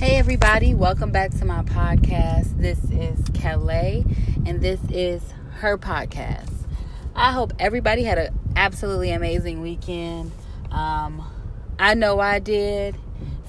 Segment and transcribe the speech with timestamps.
[0.00, 2.56] Hey, everybody, welcome back to my podcast.
[2.56, 4.06] This is Kelly,
[4.46, 5.22] and this is
[5.56, 6.50] her podcast.
[7.14, 10.32] I hope everybody had an absolutely amazing weekend.
[10.70, 11.22] Um,
[11.78, 12.96] I know I did.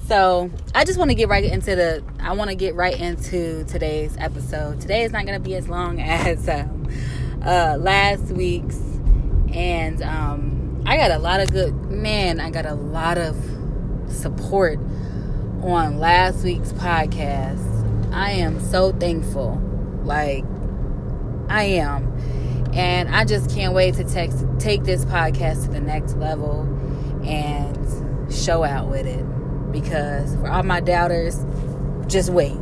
[0.04, 2.04] So I just want to get right into the.
[2.20, 4.78] I want to get right into today's episode.
[4.78, 6.86] Today is not going to be as long as um,
[7.42, 8.76] uh, last week's,
[9.54, 11.72] and um, I got a lot of good.
[11.90, 13.42] Man, I got a lot of
[14.06, 14.78] support
[15.62, 18.12] on last week's podcast.
[18.12, 19.60] I am so thankful.
[20.02, 20.44] Like,
[21.48, 22.12] I am.
[22.72, 26.62] And I just can't wait to text, take this podcast to the next level
[27.24, 29.24] and show out with it.
[29.70, 31.44] Because for all my doubters,
[32.06, 32.56] just wait.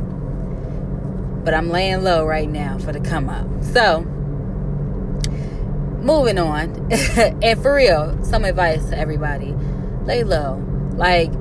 [1.43, 3.47] But I'm laying low right now for the come up.
[3.63, 4.01] So,
[6.01, 6.91] moving on.
[7.41, 9.55] and for real, some advice to everybody
[10.03, 10.63] lay low.
[10.93, 11.31] Like,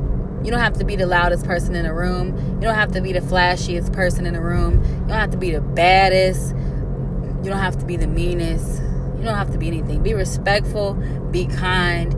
[0.44, 2.36] you don't have to be the loudest person in the room.
[2.54, 4.82] You don't have to be the flashiest person in the room.
[4.82, 6.54] You don't have to be the baddest.
[7.42, 8.80] You don't have to be the meanest.
[9.18, 10.02] You don't have to be anything.
[10.02, 10.94] Be respectful,
[11.30, 12.14] be kind,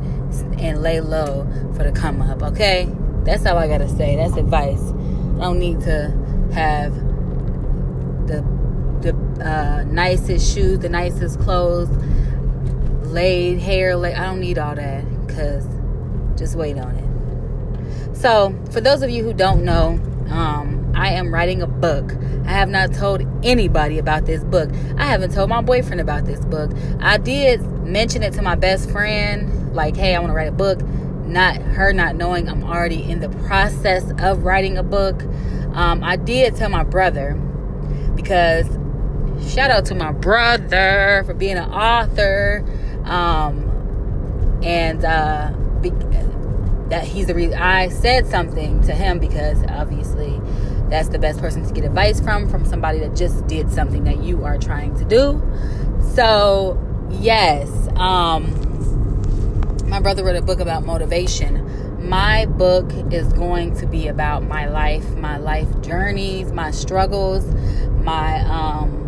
[0.61, 2.89] and lay low for the come up, okay?
[3.25, 4.17] That's all I gotta say.
[4.17, 4.83] That's advice.
[4.83, 6.11] I don't need to
[6.53, 6.95] have
[8.29, 8.45] the
[9.01, 11.89] the uh, nicest shoes, the nicest clothes,
[13.07, 13.97] laid hair.
[13.97, 15.05] Like I don't need all that.
[15.29, 15.67] Cause
[16.39, 17.12] just wait on it.
[18.15, 22.13] So, for those of you who don't know, um, I am writing a book.
[22.45, 24.71] I have not told anybody about this book.
[24.97, 26.71] I haven't told my boyfriend about this book.
[27.01, 30.53] I did mention it to my best friend, like, hey, I want to write a
[30.53, 30.83] book.
[31.27, 35.23] Not her not knowing I'm already in the process of writing a book.
[35.75, 37.35] Um, I did tell my brother
[38.15, 38.67] because
[39.53, 42.65] shout out to my brother for being an author.
[43.05, 45.53] Um, and uh,
[46.93, 50.39] that he's the reason I said something to him because obviously
[50.91, 54.23] that's the best person to get advice from from somebody that just did something that
[54.23, 55.43] you are trying to do.
[56.15, 56.79] So,
[57.11, 58.59] yes, um
[59.87, 62.07] my brother wrote a book about motivation.
[62.07, 67.47] My book is going to be about my life, my life journeys, my struggles,
[68.05, 68.99] my um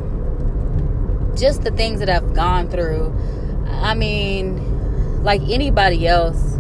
[1.37, 3.15] just the things that I've gone through.
[3.67, 6.54] I mean, like anybody else,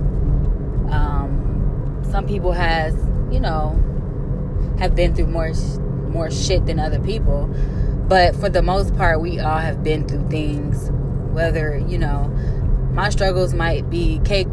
[2.15, 2.95] some people has
[3.33, 3.71] you know
[4.79, 5.53] have been through more
[6.11, 7.53] more shit than other people.
[8.07, 10.91] But for the most part we all have been through things.
[11.33, 12.29] Whether you know
[12.93, 14.47] my struggles might be cake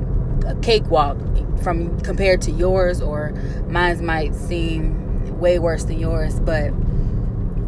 [0.47, 1.19] a cakewalk
[1.61, 3.29] from compared to yours or
[3.67, 6.39] mine might seem way worse than yours.
[6.39, 6.71] But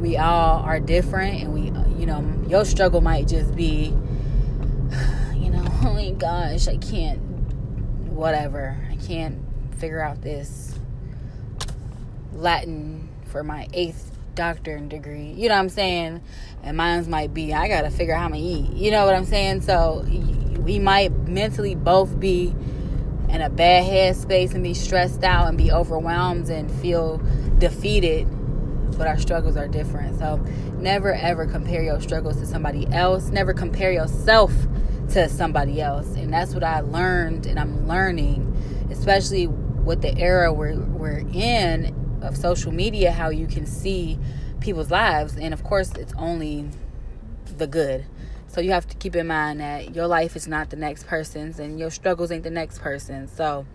[0.01, 1.65] we all are different and we
[1.99, 3.89] you know your struggle might just be
[5.35, 7.19] you know oh my gosh i can't
[8.13, 8.77] whatever.
[8.91, 9.42] I can't
[9.73, 10.79] figure out this
[12.33, 15.31] Latin for my eighth doctorate degree.
[15.31, 16.21] You know what I'm saying?
[16.63, 18.73] And mine's might be I gotta figure out how I'm gonna eat.
[18.73, 19.61] You know what I'm saying?
[19.61, 20.05] So
[20.59, 22.55] we might mentally both be
[23.29, 27.17] in a bad headspace and be stressed out and be overwhelmed and feel
[27.57, 28.27] defeated.
[28.97, 30.19] But our struggles are different.
[30.19, 30.37] So
[30.77, 33.29] never ever compare your struggles to somebody else.
[33.29, 34.53] Never compare yourself
[35.11, 36.15] to somebody else.
[36.15, 39.47] And that's what I learned and I'm learning, especially
[39.83, 44.17] with the era we're, we're in of social media, how you can see
[44.59, 45.35] people's lives.
[45.35, 46.69] And of course, it's only
[47.57, 48.05] the good.
[48.47, 51.59] So you have to keep in mind that your life is not the next person's
[51.59, 53.31] and your struggles ain't the next person's.
[53.31, 53.65] So,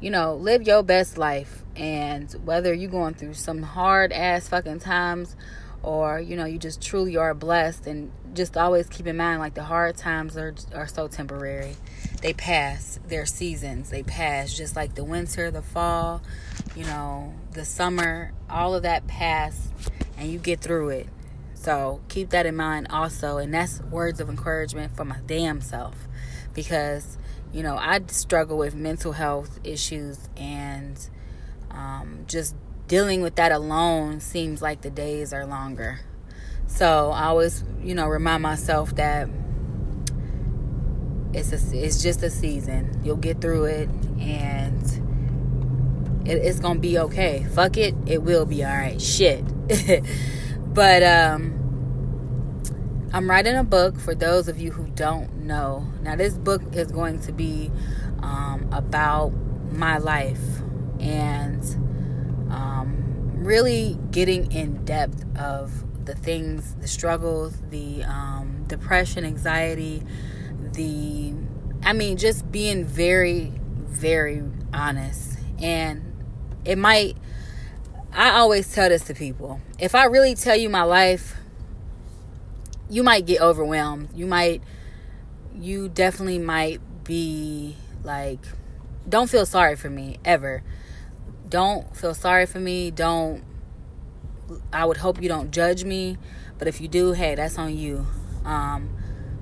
[0.00, 1.64] you know, live your best life.
[1.76, 5.36] And whether you're going through some hard ass fucking times
[5.82, 9.54] or, you know, you just truly are blessed and just always keep in mind like
[9.54, 11.76] the hard times are are so temporary
[12.20, 13.90] they pass their seasons.
[13.90, 16.22] They pass just like the winter the fall
[16.78, 19.68] you know the summer all of that pass
[20.16, 21.08] and you get through it.
[21.54, 25.94] So keep that in mind also and that's words of encouragement for my damn self
[26.54, 27.18] because
[27.52, 31.08] you know i struggle with mental health issues and
[31.70, 32.54] um, just
[32.86, 36.00] dealing with that alone seems like the days are longer.
[36.66, 39.28] So i always you know remind myself that
[41.32, 43.00] it's a, it's just a season.
[43.04, 43.88] You'll get through it,
[44.18, 44.82] and
[46.26, 47.46] it, it's gonna be okay.
[47.54, 49.00] Fuck it, it will be all right.
[49.00, 49.44] Shit,
[50.74, 51.58] but um,
[53.12, 55.86] I'm writing a book for those of you who don't know.
[56.02, 57.70] Now, this book is going to be
[58.22, 59.30] um, about
[59.72, 60.42] my life
[61.00, 61.62] and
[62.50, 70.02] um, really getting in depth of the things, the struggles, the um, depression, anxiety
[70.72, 71.34] the
[71.82, 73.52] I mean just being very
[73.86, 76.04] very honest and
[76.64, 77.16] it might
[78.12, 79.60] I always tell this to people.
[79.78, 81.36] If I really tell you my life,
[82.88, 84.08] you might get overwhelmed.
[84.14, 84.62] You might
[85.54, 88.40] you definitely might be like
[89.08, 90.62] don't feel sorry for me ever.
[91.48, 92.90] Don't feel sorry for me.
[92.90, 93.44] Don't
[94.72, 96.16] I would hope you don't judge me,
[96.58, 98.06] but if you do, hey, that's on you.
[98.44, 98.90] Um,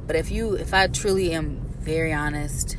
[0.06, 2.76] but if you if I truly am very honest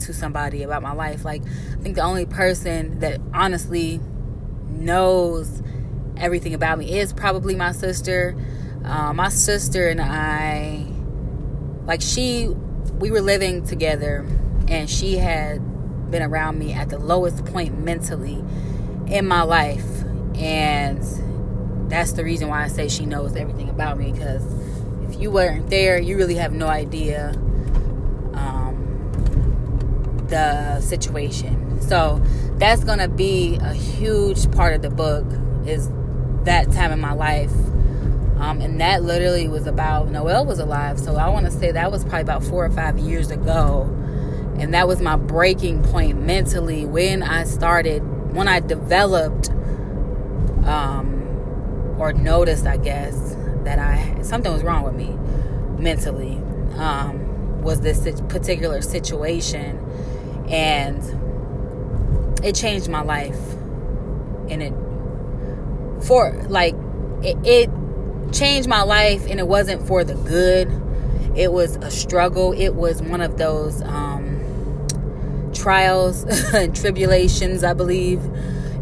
[0.00, 4.00] to somebody about my life, like I think the only person that honestly
[4.68, 5.62] knows
[6.16, 8.36] everything about me is probably my sister.
[8.84, 10.86] Uh, my sister and I,
[11.84, 12.48] like she,
[12.98, 14.26] we were living together,
[14.68, 15.58] and she had
[16.10, 18.42] been around me at the lowest point mentally
[19.08, 19.86] in my life,
[20.36, 21.02] and
[21.90, 24.44] that's the reason why I say she knows everything about me because
[25.18, 27.30] you weren't there, you really have no idea
[28.34, 31.80] um, the situation.
[31.82, 32.22] So
[32.58, 35.26] that's gonna be a huge part of the book
[35.66, 35.90] is
[36.44, 37.52] that time in my life.
[38.38, 40.98] Um, and that literally was about Noel was alive.
[41.00, 43.82] So I want to say that was probably about four or five years ago.
[44.58, 48.00] And that was my breaking point mentally when I started,
[48.32, 49.50] when I developed
[50.66, 53.36] um, or noticed, I guess,
[53.68, 55.14] that I something was wrong with me
[55.78, 56.36] mentally.
[56.78, 59.78] Um, was this particular situation,
[60.48, 61.02] and
[62.42, 63.38] it changed my life,
[64.48, 64.72] and it
[66.02, 66.74] for like
[67.22, 70.68] it, it changed my life, and it wasn't for the good.
[71.36, 72.52] It was a struggle.
[72.52, 76.24] It was one of those um, trials
[76.54, 78.22] and tribulations, I believe.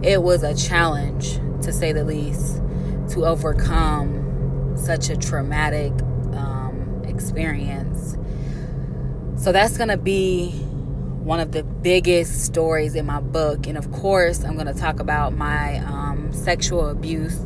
[0.02, 2.62] It was a challenge, to say the least,
[3.10, 4.15] to overcome
[4.86, 5.92] such a traumatic
[6.32, 8.16] um, experience.
[9.36, 13.66] So that's going to be one of the biggest stories in my book.
[13.66, 17.36] And of course, I'm going to talk about my um, sexual abuse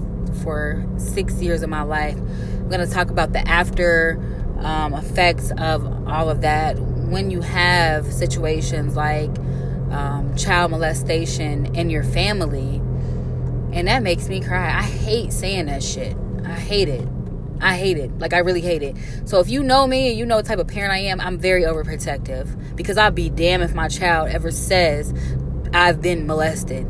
[0.43, 2.17] for six years of my life.
[2.17, 4.21] I'm going to talk about the after
[4.59, 6.79] um, effects of all of that.
[6.79, 9.31] When you have situations like
[9.91, 12.77] um, child molestation in your family,
[13.73, 14.69] and that makes me cry.
[14.69, 16.17] I hate saying that shit.
[16.45, 17.09] I hate it.
[17.61, 18.19] I hate it.
[18.19, 18.97] Like I really hate it.
[19.25, 21.39] So if you know me and you know what type of parent I am, I'm
[21.39, 25.13] very overprotective because I'll be damned if my child ever says
[25.73, 26.87] I've been molested.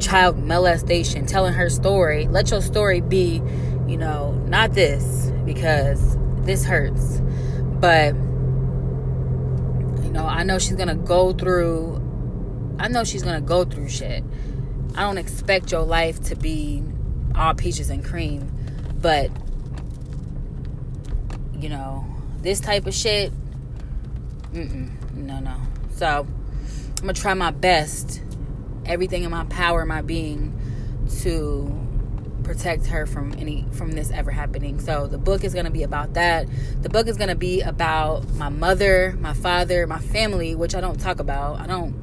[0.00, 2.26] Child molestation, telling her story.
[2.26, 3.42] Let your story be,
[3.86, 7.20] you know, not this because this hurts.
[7.80, 8.14] But
[10.04, 12.00] you know, I know she's going to go through
[12.80, 14.24] I know she's going to go through shit.
[14.94, 16.82] I don't expect your life to be
[17.34, 18.50] all peaches and cream,
[19.02, 19.30] but
[21.60, 22.04] you know,
[22.42, 23.32] this type of shit,
[24.52, 25.56] mm-mm, no, no.
[25.92, 28.22] So I'm gonna try my best,
[28.86, 30.56] everything in my power, my being,
[31.20, 31.80] to
[32.42, 34.80] protect her from any from this ever happening.
[34.80, 36.48] So the book is going to be about that.
[36.82, 40.80] The book is going to be about my mother, my father, my family, which I
[40.80, 41.60] don't talk about.
[41.60, 41.94] I don't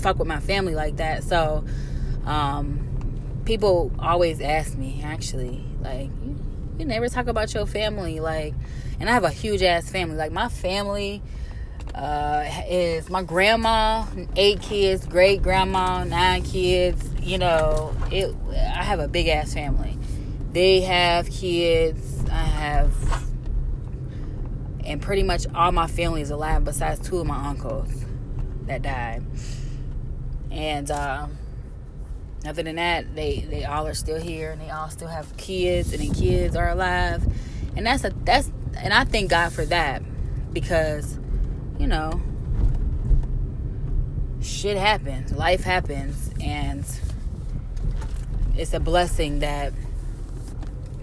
[0.00, 1.24] fuck with my family like that.
[1.24, 1.64] So
[2.24, 2.88] um
[3.44, 6.10] people always ask me actually like
[6.78, 8.54] you never talk about your family like
[9.00, 10.16] and i have a huge ass family.
[10.16, 11.22] Like my family
[11.94, 19.00] uh, is my grandma eight kids great grandma nine kids you know it i have
[19.00, 19.98] a big ass family.
[20.52, 22.92] They have kids i have
[24.84, 28.04] and pretty much all my family is alive besides two of my uncles
[28.66, 29.22] that died.
[30.50, 31.28] And uh,
[32.44, 35.92] other than that, they they all are still here and they all still have kids
[35.92, 37.22] and the kids are alive.
[37.76, 40.02] And that's a that's and I thank God for that
[40.52, 41.18] because
[41.78, 42.20] you know
[44.42, 46.84] shit happens, life happens and
[48.56, 49.72] it's a blessing that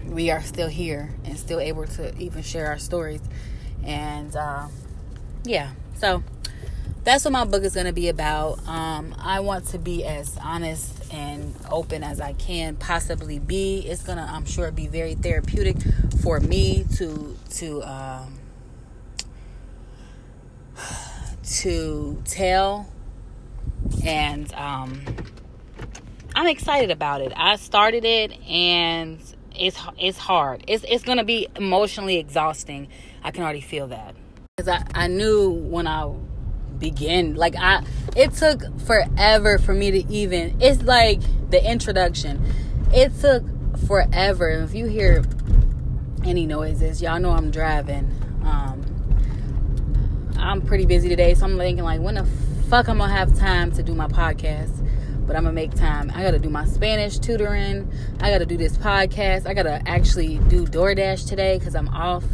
[0.06, 3.22] we are still here and still able to even share our stories.
[3.82, 4.68] And uh,
[5.44, 6.22] yeah, so
[7.04, 8.66] that's what my book is going to be about.
[8.68, 13.80] Um, I want to be as honest and open as I can possibly be.
[13.80, 15.76] It's gonna, I'm sure, be very therapeutic
[16.22, 18.38] for me to to um,
[21.44, 22.88] to tell,
[24.04, 25.02] and um,
[26.34, 27.32] I'm excited about it.
[27.36, 29.20] I started it, and
[29.54, 30.64] it's it's hard.
[30.68, 32.88] It's it's gonna be emotionally exhausting.
[33.22, 34.14] I can already feel that
[34.56, 36.10] because I I knew when I
[36.80, 37.36] begin.
[37.36, 37.84] Like I
[38.16, 41.20] it took forever for me to even it's like
[41.50, 42.42] the introduction.
[42.92, 43.44] It took
[43.86, 44.50] forever.
[44.50, 45.22] If you hear
[46.24, 48.10] any noises, y'all know I'm driving.
[48.44, 48.84] Um
[50.38, 52.24] I'm pretty busy today, so I'm thinking like when the
[52.68, 54.86] fuck I'm gonna have time to do my podcast.
[55.26, 56.10] but I'm gonna make time.
[56.12, 57.88] I gotta do my Spanish tutoring.
[58.20, 59.46] I gotta do this podcast.
[59.46, 62.24] I gotta actually do DoorDash today because I'm off.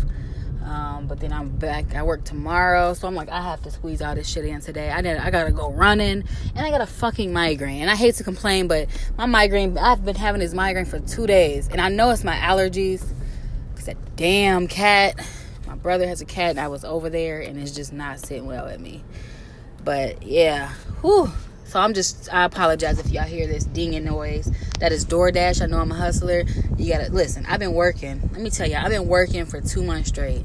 [1.08, 1.94] But then I'm back.
[1.94, 4.90] I work tomorrow, so I'm like, I have to squeeze all this shit in today.
[4.90, 7.82] I did, I gotta go running, and I got a fucking migraine.
[7.82, 9.78] And I hate to complain, but my migraine.
[9.78, 13.04] I've been having this migraine for two days, and I know it's my allergies.
[13.76, 15.24] Cause that damn cat.
[15.66, 18.46] My brother has a cat, and I was over there, and it's just not sitting
[18.46, 19.04] well with me.
[19.84, 20.72] But yeah,
[21.02, 21.30] whew.
[21.66, 24.48] So I'm just, I apologize if y'all hear this dinging noise.
[24.78, 25.62] That is DoorDash.
[25.62, 26.44] I know I'm a hustler.
[26.76, 27.44] You gotta listen.
[27.46, 28.20] I've been working.
[28.32, 30.44] Let me tell you, I've been working for two months straight.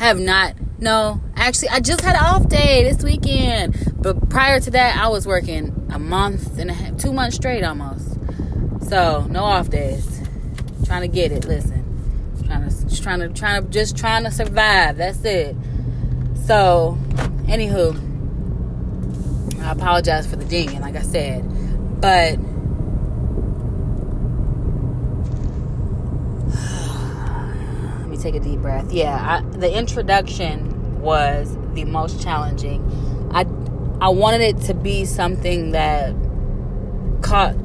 [0.00, 0.54] I have not.
[0.78, 3.94] No, actually, I just had an off day this weekend.
[3.96, 7.64] But prior to that, I was working a month and a half, two months straight
[7.64, 8.18] almost.
[8.88, 10.20] So no off days.
[10.84, 11.46] Trying to get it.
[11.46, 11.82] Listen,
[12.44, 14.96] trying to, just trying to, trying to, just trying to survive.
[14.98, 15.56] That's it.
[16.44, 16.98] So,
[17.44, 17.96] anywho,
[19.62, 21.42] I apologize for the dinging, like I said,
[21.98, 22.38] but
[27.98, 28.90] let me take a deep breath.
[28.90, 32.82] Yeah, I, the introduction was the most challenging.
[33.32, 33.46] I
[34.00, 36.14] I wanted it to be something that
[37.22, 37.56] caught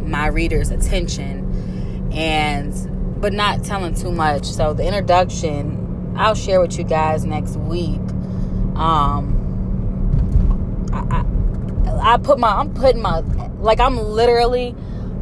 [0.00, 4.46] my reader's attention and but not telling too much.
[4.46, 8.00] So the introduction I'll share with you guys next week.
[8.76, 9.34] Um
[10.92, 11.24] I,
[11.90, 13.20] I, I put my I'm putting my
[13.58, 14.76] like I'm literally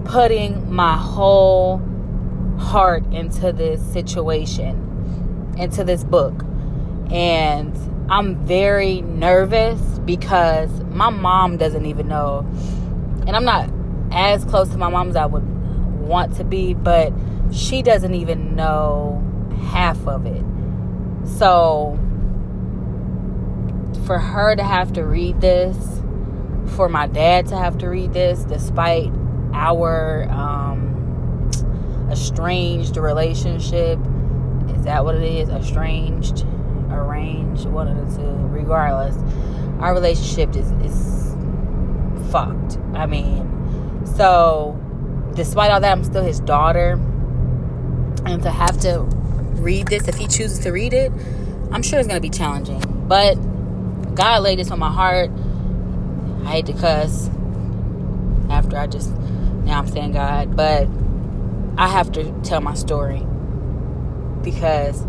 [0.05, 1.79] putting my whole
[2.59, 6.45] heart into this situation, into this book.
[7.11, 7.77] And
[8.11, 12.47] I'm very nervous because my mom doesn't even know.
[13.27, 13.71] And I'm not
[14.13, 15.47] as close to my mom as I would
[16.01, 17.13] want to be, but
[17.53, 19.23] she doesn't even know
[19.71, 20.45] half of it.
[21.39, 21.99] So
[24.07, 26.03] for her to have to read this,
[26.77, 29.11] for my dad to have to read this, despite
[29.53, 30.94] our um,
[32.11, 33.99] estranged relationship,
[34.75, 35.49] is that what it is?
[35.49, 36.45] Estranged,
[36.91, 38.31] arranged, one of the two.
[38.49, 39.17] Regardless,
[39.81, 41.37] our relationship is is
[42.31, 42.79] fucked.
[42.95, 44.81] I mean, so
[45.35, 46.93] despite all that, I'm still his daughter,
[48.25, 49.01] and to have to
[49.61, 51.13] read this, if he chooses to read it,
[51.73, 53.35] I'm sure it's gonna be challenging, but
[54.15, 55.31] God laid this on my heart.
[56.45, 57.29] I hate to cuss
[58.51, 59.11] after I just
[59.65, 60.87] now I'm saying God, but
[61.77, 63.27] I have to tell my story
[64.43, 65.05] because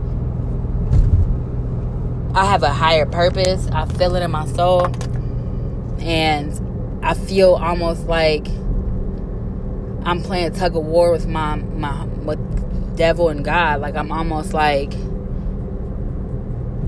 [2.34, 3.68] I have a higher purpose.
[3.72, 4.88] I feel it in my soul.
[6.00, 8.48] And I feel almost like
[10.06, 13.82] I'm playing tug of war with my my with devil and God.
[13.82, 14.92] Like I'm almost like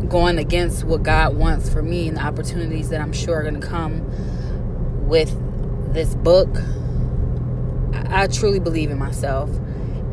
[0.10, 3.60] going against what God wants for me and the opportunities that I'm sure are going
[3.60, 5.36] to come with
[5.94, 6.50] this book.
[8.10, 9.50] I truly believe in myself.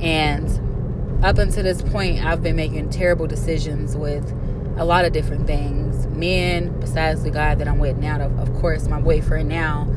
[0.01, 4.31] And up until this point, I've been making terrible decisions with
[4.77, 6.07] a lot of different things.
[6.09, 9.89] Men, besides the guy that I'm with now, of course, my boyfriend now,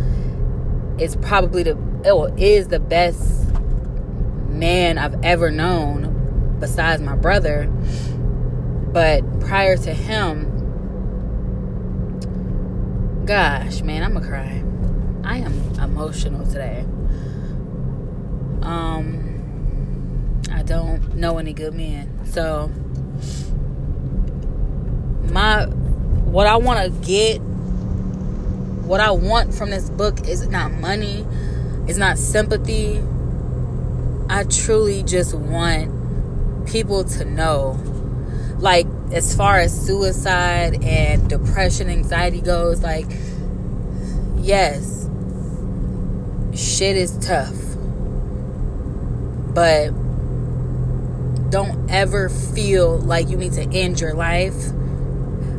[1.00, 3.52] is probably the, oh, is the best
[4.50, 7.72] man I've ever known besides my brother
[8.98, 10.46] but prior to him,
[13.26, 14.64] gosh, man, I'm gonna cry.
[15.24, 16.80] I am emotional today.
[18.64, 19.27] Um,
[20.58, 22.70] I don't know any good men, so
[25.32, 27.38] my what I want to get,
[28.88, 31.24] what I want from this book is not money,
[31.88, 33.00] it's not sympathy.
[34.32, 37.80] I truly just want people to know.
[38.58, 43.06] Like as far as suicide and depression anxiety goes like
[44.40, 45.08] yes
[46.56, 47.56] shit is tough.
[49.54, 50.07] But
[51.50, 54.72] don't ever feel like you need to end your life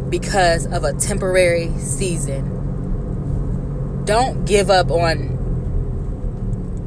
[0.08, 2.54] because of a temporary season
[4.04, 5.36] don't give up on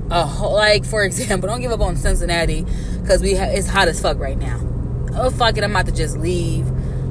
[0.09, 2.65] a whole, like for example don't give up on cincinnati
[3.01, 4.59] because we ha- it's hot as fuck right now
[5.15, 6.65] oh fuck it, I'm about to just leave.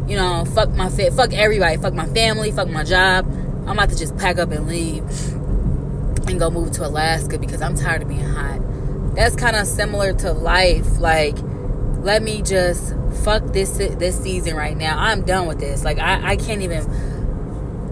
[0.09, 3.27] You know, fuck my fit, fuck everybody, fuck my family, fuck my job.
[3.67, 5.03] I'm about to just pack up and leave
[6.29, 8.61] and go move to Alaska because I'm tired of being hot.
[9.15, 10.99] That's kind of similar to life.
[10.99, 11.37] Like,
[12.02, 14.99] let me just fuck this this season right now.
[14.99, 15.85] I'm done with this.
[15.85, 17.11] Like, I, I can't even.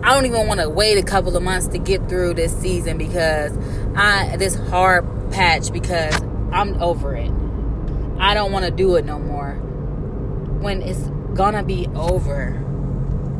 [0.03, 2.99] I don't even want to wait a couple of months to get through this season
[2.99, 3.57] because
[3.97, 6.15] I this hard patch because
[6.53, 7.31] I'm over it.
[8.19, 9.55] I don't want to do it no more
[10.61, 12.65] when it's gonna be over.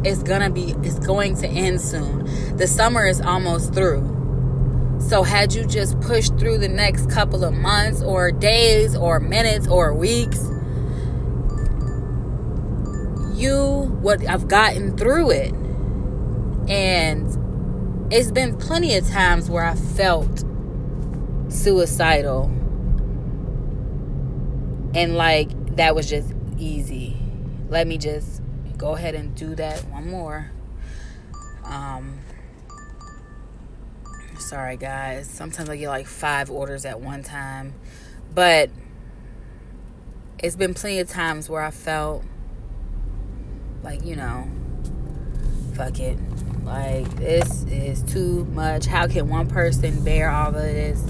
[0.05, 2.57] It's gonna be, it's going to end soon.
[2.57, 4.17] The summer is almost through.
[5.01, 9.67] So, had you just pushed through the next couple of months or days or minutes
[9.69, 10.45] or weeks,
[13.39, 15.55] you what I've gotten through it.
[16.69, 20.45] And it's been plenty of times where I felt
[21.49, 22.45] suicidal.
[24.95, 27.17] And like that was just easy.
[27.69, 28.43] Let me just
[28.77, 30.51] go ahead and do that one more.
[31.65, 32.19] Um
[34.39, 35.29] sorry guys.
[35.29, 37.75] Sometimes I get like 5 orders at one time.
[38.35, 38.71] But
[40.39, 42.25] it's been plenty of times where I felt
[43.83, 44.49] like, you know,
[45.75, 46.19] fuck it.
[46.65, 48.87] Like, this is too much.
[48.87, 51.01] How can one person bear all of this?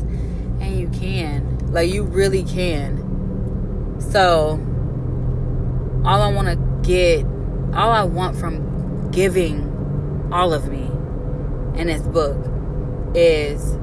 [0.60, 1.58] And you can.
[1.72, 3.96] Like, you really can.
[4.00, 4.60] So,
[6.04, 7.24] all I want to get,
[7.74, 10.84] all I want from giving all of me
[11.80, 12.36] in this book
[13.14, 13.74] is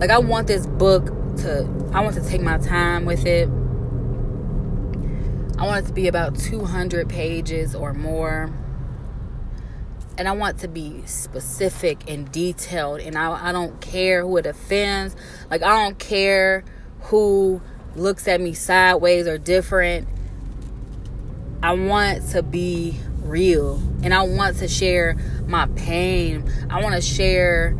[0.00, 1.06] like, I want this book
[1.38, 3.48] to, I want to take my time with it
[5.58, 8.52] I want it to be about 200 pages or more.
[10.18, 13.00] And I want to be specific and detailed.
[13.00, 15.16] And I, I don't care who it offends.
[15.50, 16.62] Like, I don't care
[17.02, 17.62] who
[17.94, 20.08] looks at me sideways or different.
[21.62, 23.76] I want to be real.
[24.02, 26.50] And I want to share my pain.
[26.68, 27.72] I want to share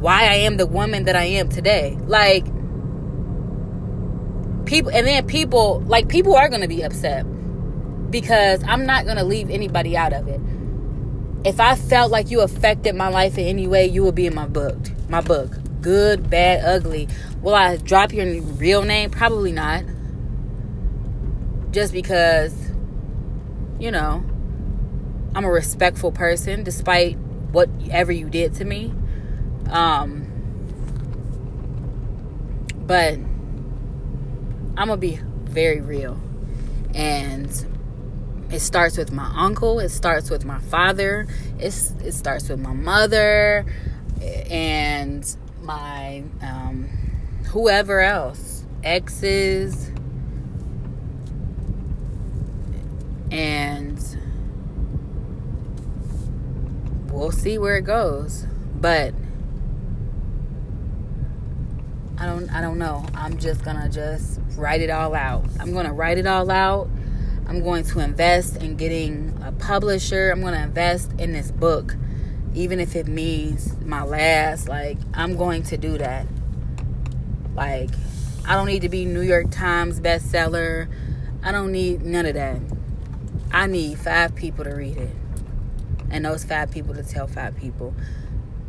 [0.00, 1.96] why I am the woman that I am today.
[2.02, 2.46] Like,
[4.74, 7.24] people and then people like people are going to be upset
[8.10, 10.40] because I'm not going to leave anybody out of it.
[11.44, 14.34] If I felt like you affected my life in any way, you will be in
[14.34, 14.76] my book.
[15.08, 15.56] My book.
[15.80, 17.08] Good, bad, ugly.
[17.40, 19.10] Will I drop your real name?
[19.10, 19.84] Probably not.
[21.70, 22.52] Just because
[23.78, 24.24] you know,
[25.34, 27.16] I'm a respectful person despite
[27.52, 28.92] whatever you did to me.
[29.70, 30.22] Um
[32.86, 33.18] but
[34.76, 36.18] I'm gonna be very real.
[36.94, 37.48] And
[38.50, 41.26] it starts with my uncle, it starts with my father,
[41.58, 43.64] it's, it starts with my mother,
[44.50, 46.88] and my um,
[47.46, 49.90] whoever else, exes,
[53.30, 53.98] and
[57.10, 58.46] we'll see where it goes.
[58.80, 59.14] But
[62.18, 63.04] I don't I don't know.
[63.14, 65.44] I'm just gonna just write it all out.
[65.58, 66.88] I'm gonna write it all out.
[67.46, 70.30] I'm going to invest in getting a publisher.
[70.30, 71.96] I'm gonna invest in this book.
[72.54, 76.26] Even if it means my last, like I'm going to do that.
[77.54, 77.90] Like
[78.46, 80.88] I don't need to be New York Times bestseller.
[81.42, 82.60] I don't need none of that.
[83.50, 85.14] I need five people to read it.
[86.10, 87.94] And those five people to tell five people.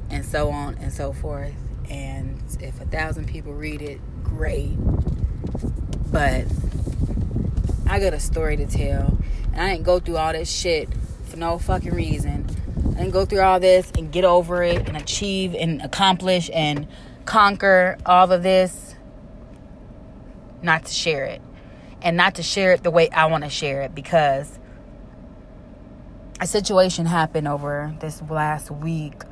[0.09, 1.53] And so on and so forth.
[1.89, 4.75] And if a thousand people read it, great.
[6.11, 6.45] But
[7.87, 9.17] I got a story to tell.
[9.53, 10.89] And I didn't go through all this shit
[11.25, 12.47] for no fucking reason.
[12.95, 16.87] I didn't go through all this and get over it and achieve and accomplish and
[17.25, 18.95] conquer all of this
[20.61, 21.41] not to share it.
[22.01, 24.59] And not to share it the way I want to share it because
[26.39, 29.23] a situation happened over this last week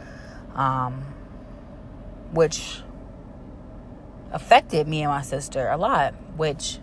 [0.56, 1.04] um,
[2.34, 2.82] which
[4.32, 6.80] affected me and my sister a lot, which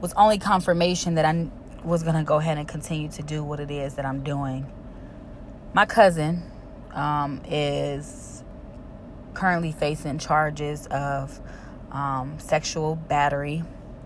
[0.00, 1.48] was only confirmation that I
[1.84, 4.70] was going to go ahead and continue to do what it is that I'm doing.
[5.74, 6.42] My cousin
[6.92, 8.42] um, is
[9.34, 11.38] currently facing charges of
[11.92, 13.62] um, sexual battery,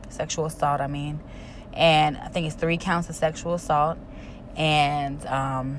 [0.08, 1.20] sexual assault, I mean,
[1.72, 3.98] and I think it's three counts of sexual assault.
[4.56, 5.78] And um,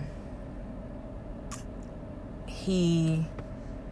[2.45, 3.25] he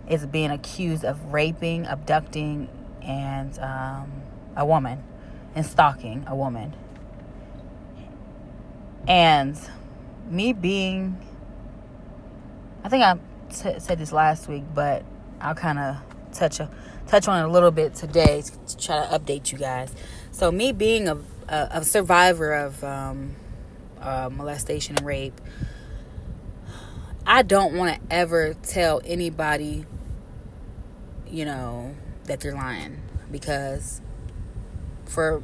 [0.09, 2.67] is being accused of raping, abducting,
[3.01, 4.11] and um,
[4.55, 5.03] a woman,
[5.55, 6.73] and stalking a woman.
[9.07, 9.57] And
[10.29, 11.17] me being,
[12.83, 13.13] I think I
[13.49, 15.03] t- said this last week, but
[15.39, 15.97] I'll kind of
[16.33, 16.69] touch a,
[17.07, 19.93] touch on it a little bit today to try to update you guys.
[20.31, 21.17] So me being a,
[21.47, 23.35] a, a survivor of um,
[24.01, 25.39] uh, molestation and rape,
[27.25, 29.85] I don't want to ever tell anybody
[31.29, 33.01] you know, that they're lying.
[33.31, 34.01] Because
[35.05, 35.43] for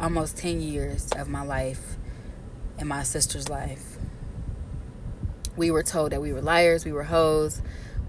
[0.00, 1.96] almost 10 years of my life
[2.78, 3.96] and my sister's life,
[5.56, 7.60] we were told that we were liars, we were hoes,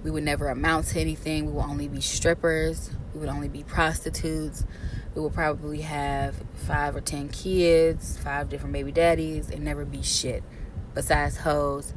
[0.04, 3.64] we would never amount to anything, we would only be strippers, we would only be
[3.64, 4.66] prostitutes,
[5.16, 10.04] we would probably have five or ten kids, five different baby daddies, and never be
[10.04, 10.44] shit.
[10.94, 11.94] Besides hoes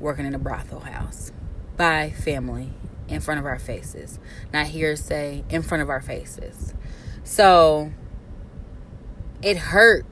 [0.00, 1.32] working in a brothel house.
[1.76, 2.72] by family
[3.14, 4.18] in front of our faces,
[4.52, 6.74] not hearsay in front of our faces.
[7.22, 7.92] So
[9.42, 10.04] it hurt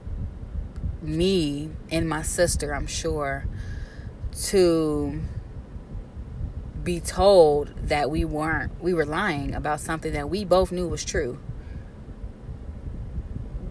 [1.03, 3.47] me and my sister, I'm sure,
[4.49, 5.21] to
[6.83, 11.05] be told that we weren't we were lying about something that we both knew was
[11.05, 11.38] true.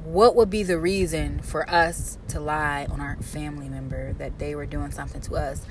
[0.03, 4.55] What would be the reason for us to lie on our family member that they
[4.55, 5.65] were doing something to us?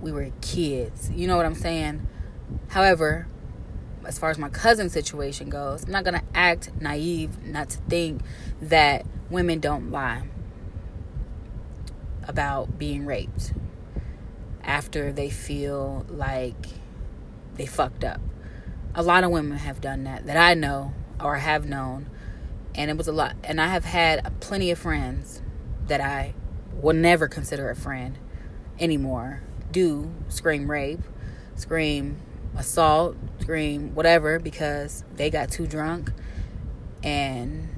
[0.00, 1.10] We were kids.
[1.10, 2.06] You know what i'm saying
[2.68, 3.26] however
[4.06, 7.78] as far as my cousin situation goes i'm not going to act naive not to
[7.88, 8.20] think
[8.60, 10.22] that women don't lie
[12.26, 13.52] about being raped
[14.62, 16.66] after they feel like
[17.54, 18.20] they fucked up.
[18.94, 22.08] A lot of women have done that that I know or have known,
[22.74, 23.36] and it was a lot.
[23.44, 25.42] And I have had plenty of friends
[25.86, 26.34] that I
[26.80, 28.18] will never consider a friend
[28.78, 31.02] anymore do scream rape,
[31.56, 32.20] scream
[32.56, 36.12] assault, scream whatever because they got too drunk
[37.02, 37.68] and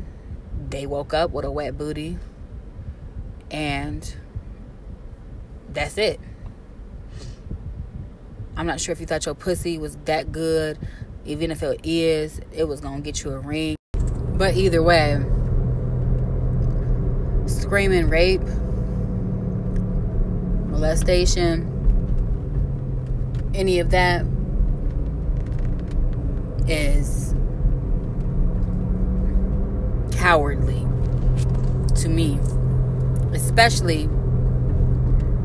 [0.69, 2.19] they woke up with a wet booty
[3.51, 4.17] and
[5.69, 6.21] that's it.
[8.57, 10.79] I'm not sure if you thought your pussy was that good.
[11.25, 13.77] Even if it is, it was gonna get you a ring.
[13.93, 15.19] But either way,
[17.47, 18.41] screaming rape,
[20.71, 21.73] molestation,
[23.55, 24.25] any of that
[26.69, 27.35] is
[30.13, 30.81] cowardly
[31.97, 32.39] to me,
[33.33, 34.09] especially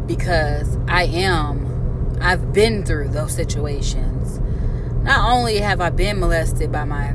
[0.08, 1.72] because I am
[2.22, 4.40] I've been through those situations.
[5.04, 7.14] Not only have I been molested by my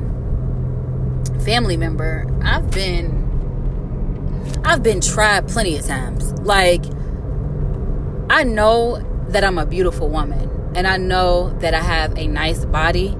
[1.45, 3.23] family member, I've been
[4.65, 6.33] I've been tried plenty of times.
[6.41, 6.83] Like
[8.29, 12.65] I know that I'm a beautiful woman and I know that I have a nice
[12.65, 13.15] body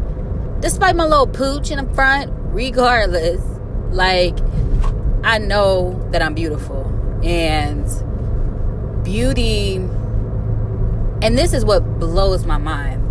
[0.59, 3.41] despite my little pooch in the front, regardless.
[3.91, 4.37] Like
[5.23, 6.85] I know that I'm beautiful
[7.23, 7.85] and
[9.03, 9.75] beauty
[11.21, 13.03] and this is what blows my mind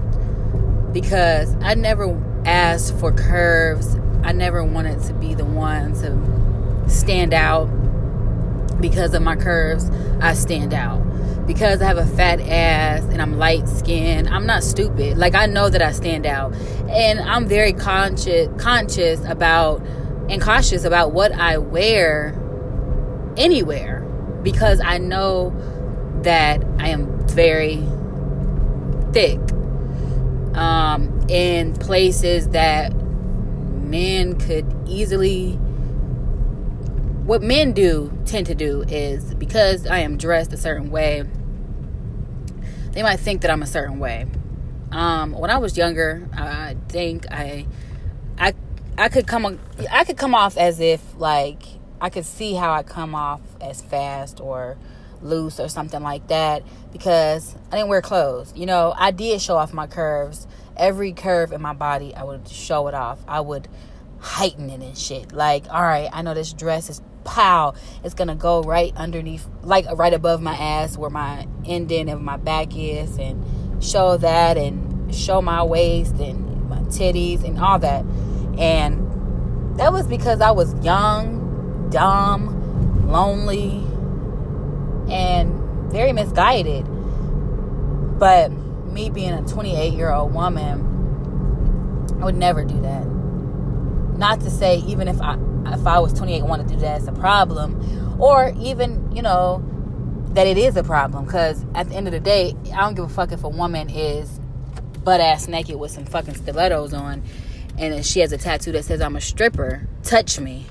[0.93, 3.97] because I never asked for curves.
[4.23, 7.67] I never wanted to be the one to stand out
[8.81, 9.91] because of my curves.
[10.21, 11.06] I stand out
[11.47, 14.29] because I have a fat ass and I'm light skinned.
[14.29, 15.17] I'm not stupid.
[15.17, 16.55] Like I know that I stand out,
[16.89, 19.81] and I'm very conscious conscious about
[20.29, 22.35] and cautious about what I wear
[23.37, 24.01] anywhere
[24.43, 25.55] because I know
[26.23, 27.77] that I am very
[29.13, 29.39] thick
[30.57, 35.59] um, in places that men could easily
[37.27, 41.25] what men do tend to do is because I am dressed a certain way,
[42.93, 44.27] they might think that I'm a certain way.
[44.93, 47.67] Um, when I was younger, I think I,
[48.39, 48.55] I,
[48.97, 49.59] I could come,
[49.91, 51.65] I could come off as if like
[52.01, 54.79] I could see how I come off as fast or
[55.21, 56.62] loose or something like that
[56.93, 58.53] because I didn't wear clothes.
[58.55, 60.47] You know, I did show off my curves.
[60.77, 63.19] Every curve in my body, I would show it off.
[63.27, 63.67] I would
[64.21, 65.33] heighten it and shit.
[65.33, 67.75] Like, all right, I know this dress is pow.
[68.03, 72.39] It's gonna go right underneath, like right above my ass where my ending of my
[72.39, 73.45] back is, and
[73.85, 78.05] show that and show my waist and my titties and all that.
[78.59, 83.85] And that was because I was young, dumb, lonely,
[85.12, 86.87] and very misguided.
[88.19, 90.81] But me being a 28 year old woman,
[92.21, 93.07] I would never do that.
[94.17, 95.37] Not to say even if I
[95.72, 99.22] if I was 28 and wanted to do that, it's a problem, or even you
[99.22, 99.64] know
[100.31, 103.07] that it is a problem because at the end of the day, I don't give
[103.07, 104.38] a fuck if a woman is
[105.02, 107.22] butt ass naked with some fucking stilettos on,
[107.79, 109.88] and she has a tattoo that says I'm a stripper.
[110.02, 110.66] Touch me.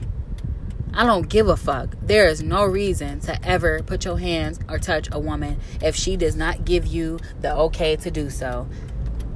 [0.93, 1.95] I don't give a fuck.
[2.01, 6.15] There is no reason to ever put your hands or touch a woman if she
[6.15, 8.67] does not give you the okay to do so.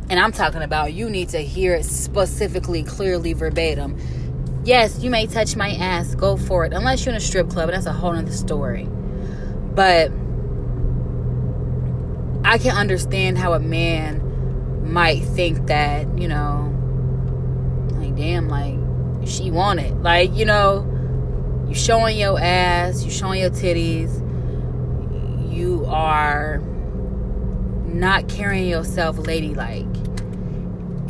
[0.09, 3.97] And I'm talking about you need to hear it specifically, clearly, verbatim.
[4.65, 6.73] Yes, you may touch my ass, go for it.
[6.73, 8.87] Unless you're in a strip club, that's a whole other story.
[9.73, 10.11] But
[12.43, 16.75] I can understand how a man might think that, you know,
[17.91, 18.77] like, damn, like,
[19.27, 20.01] she wanted.
[20.01, 20.85] Like, you know,
[21.67, 24.25] you showing your ass, you showing your titties,
[25.51, 26.57] you are
[27.85, 29.85] not carrying yourself ladylike.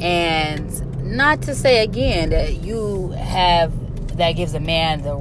[0.02, 5.16] And not to say again that you have that gives a man the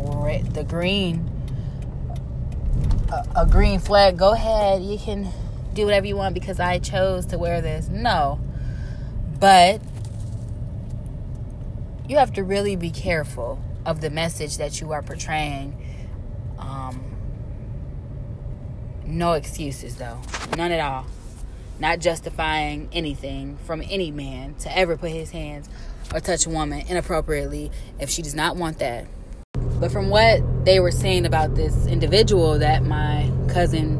[0.52, 1.30] the green
[3.10, 4.18] a, a green flag.
[4.18, 5.28] Go ahead, you can
[5.74, 7.88] do whatever you want because I chose to wear this.
[7.88, 8.40] No.
[9.38, 9.80] But
[12.08, 15.76] you have to really be careful of the message that you are portraying.
[16.58, 17.16] Um,
[19.06, 20.20] no excuses, though.
[20.56, 21.06] None at all.
[21.78, 25.68] Not justifying anything from any man to ever put his hands
[26.12, 29.06] or touch a woman inappropriately if she does not want that.
[29.80, 33.96] But from what they were saying about this individual that my cousin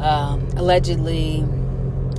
[0.00, 1.44] um, allegedly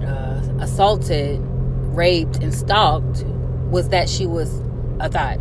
[0.01, 3.25] uh, assaulted, raped, and stalked
[3.69, 4.61] was that she was
[4.99, 5.39] a thought.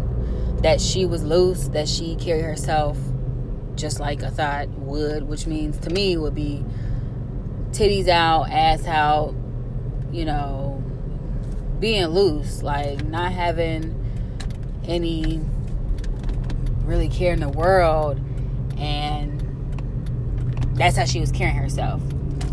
[0.62, 2.98] That she was loose, that she carried herself
[3.76, 6.64] just like a thought would, which means to me would be
[7.74, 9.34] titties out, ass out,
[10.12, 10.82] you know,
[11.80, 14.00] being loose, like not having
[14.86, 15.40] any
[16.84, 18.20] really care in the world
[18.78, 19.40] and
[20.74, 22.02] that's how she was carrying herself.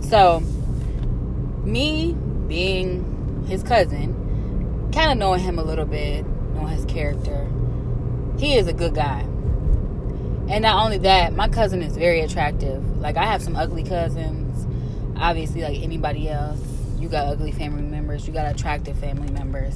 [0.09, 0.41] So
[1.63, 2.13] me
[2.47, 7.47] being his cousin, kind of knowing him a little bit, knowing his character,
[8.37, 9.21] he is a good guy.
[10.49, 12.97] And not only that, my cousin is very attractive.
[12.99, 14.50] Like I have some ugly cousins,
[15.21, 16.59] obviously like anybody else.
[16.97, 19.75] You got ugly family members, you got attractive family members.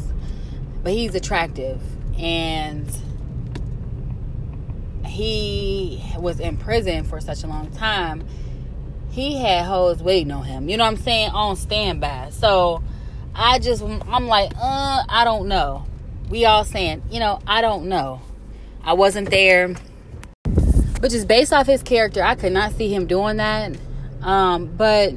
[0.84, 1.82] But he's attractive
[2.18, 2.88] and
[5.06, 8.26] he was in prison for such a long time.
[9.10, 10.70] He had hoes waiting on him.
[10.70, 11.30] You know what I'm saying?
[11.30, 12.30] On standby.
[12.32, 12.84] So
[13.34, 15.86] I just I'm like, uh, I don't know.
[16.30, 18.22] We all saying, you know, I don't know.
[18.84, 19.76] I wasn't there
[21.06, 23.78] but just based off his character, I could not see him doing that.
[24.24, 25.14] Um, but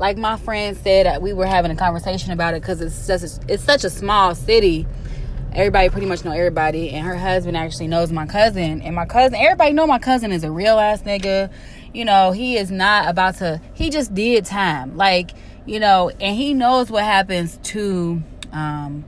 [0.00, 3.52] like my friend said, we were having a conversation about it because it's just a,
[3.52, 4.86] it's such a small city.
[5.52, 8.80] Everybody pretty much know everybody, and her husband actually knows my cousin.
[8.80, 11.52] And my cousin, everybody know my cousin is a real ass nigga.
[11.92, 13.60] You know, he is not about to.
[13.74, 15.32] He just did time, like
[15.66, 19.04] you know, and he knows what happens to um,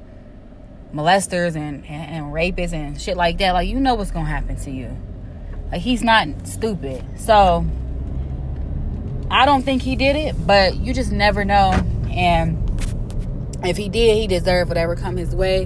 [0.95, 3.53] molesters and, and, and rapists and shit like that.
[3.53, 4.95] Like you know what's gonna happen to you.
[5.71, 7.03] Like he's not stupid.
[7.19, 7.65] So
[9.33, 11.73] I don't think he did it, but you just never know.
[12.11, 12.59] And
[13.65, 15.63] if he did, he deserved whatever come his way.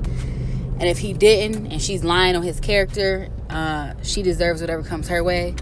[0.79, 5.09] And if he didn't, and she's lying on his character, uh, she deserves whatever comes
[5.09, 5.57] her way.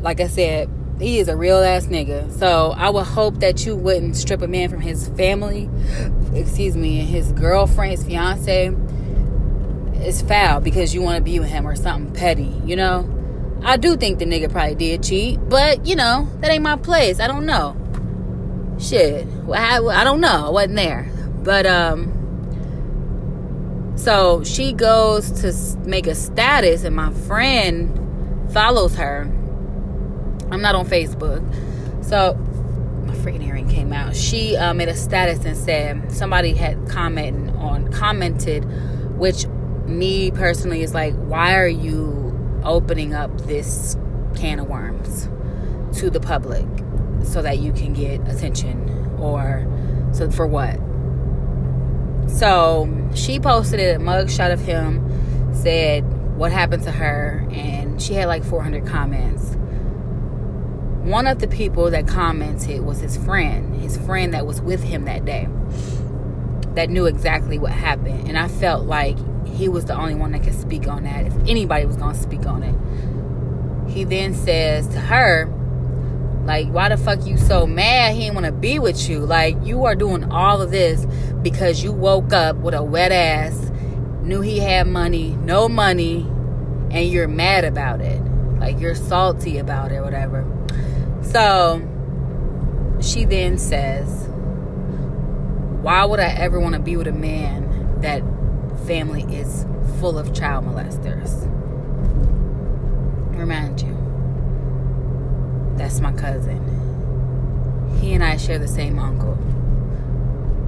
[0.00, 2.30] Like I said, he is a real ass nigga.
[2.38, 5.68] So I would hope that you wouldn't strip a man from his family,
[6.32, 8.72] excuse me, and his girlfriend, his fiance.
[9.94, 13.19] It's foul because you want to be with him or something petty, you know?
[13.62, 17.20] I do think the nigga probably did cheat, but you know, that ain't my place.
[17.20, 17.76] I don't know.
[18.78, 19.26] Shit.
[19.52, 20.46] I, I don't know.
[20.46, 21.10] I wasn't there.
[21.42, 22.16] But, um,
[23.96, 29.22] so she goes to make a status, and my friend follows her.
[30.50, 31.44] I'm not on Facebook.
[32.02, 32.34] So,
[33.06, 34.16] my freaking earring came out.
[34.16, 38.64] She uh, made a status and said somebody had commented on, commented,
[39.18, 39.46] which
[39.86, 42.19] me personally is like, why are you
[42.64, 43.96] opening up this
[44.36, 45.28] can of worms
[45.98, 46.66] to the public
[47.24, 49.66] so that you can get attention or
[50.12, 50.78] so for what?
[52.30, 56.04] So she posted a mugshot of him said
[56.36, 59.56] what happened to her and she had like 400 comments.
[61.02, 65.04] One of the people that commented was his friend his friend that was with him
[65.04, 65.48] that day
[66.74, 69.18] that knew exactly what happened and i felt like
[69.60, 72.20] he was the only one that could speak on that if anybody was going to
[72.20, 73.90] speak on it.
[73.92, 75.46] He then says to her,
[76.46, 78.14] like, why the fuck you so mad?
[78.14, 79.18] He didn't want to be with you.
[79.20, 81.04] Like, you are doing all of this
[81.42, 83.70] because you woke up with a wet ass,
[84.22, 86.22] knew he had money, no money,
[86.90, 88.22] and you're mad about it.
[88.58, 90.46] Like, you're salty about it, whatever.
[91.20, 91.86] So,
[93.02, 94.26] she then says,
[95.82, 98.22] Why would I ever want to be with a man that
[98.90, 99.66] family is
[100.00, 101.46] full of child molesters.
[103.38, 103.96] Remind you,
[105.78, 106.58] that's my cousin.
[108.00, 109.38] He and I share the same uncle.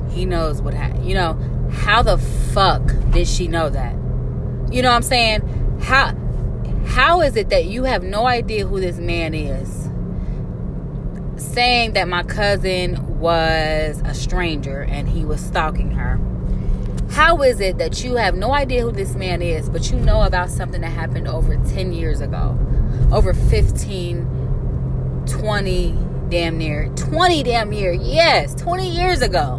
[0.08, 1.04] He knows what happened.
[1.04, 3.94] You know, how the fuck did she know that?
[4.72, 5.80] You know what I'm saying?
[5.82, 6.14] How
[6.86, 9.90] how is it that you have no idea who this man is?
[11.42, 16.20] Saying that my cousin was a stranger and he was stalking her
[17.12, 20.22] how is it that you have no idea who this man is, but you know
[20.22, 22.58] about something that happened over 10 years ago?
[23.12, 25.98] Over 15, 20,
[26.30, 29.58] damn near 20 damn near, yes, 20 years ago.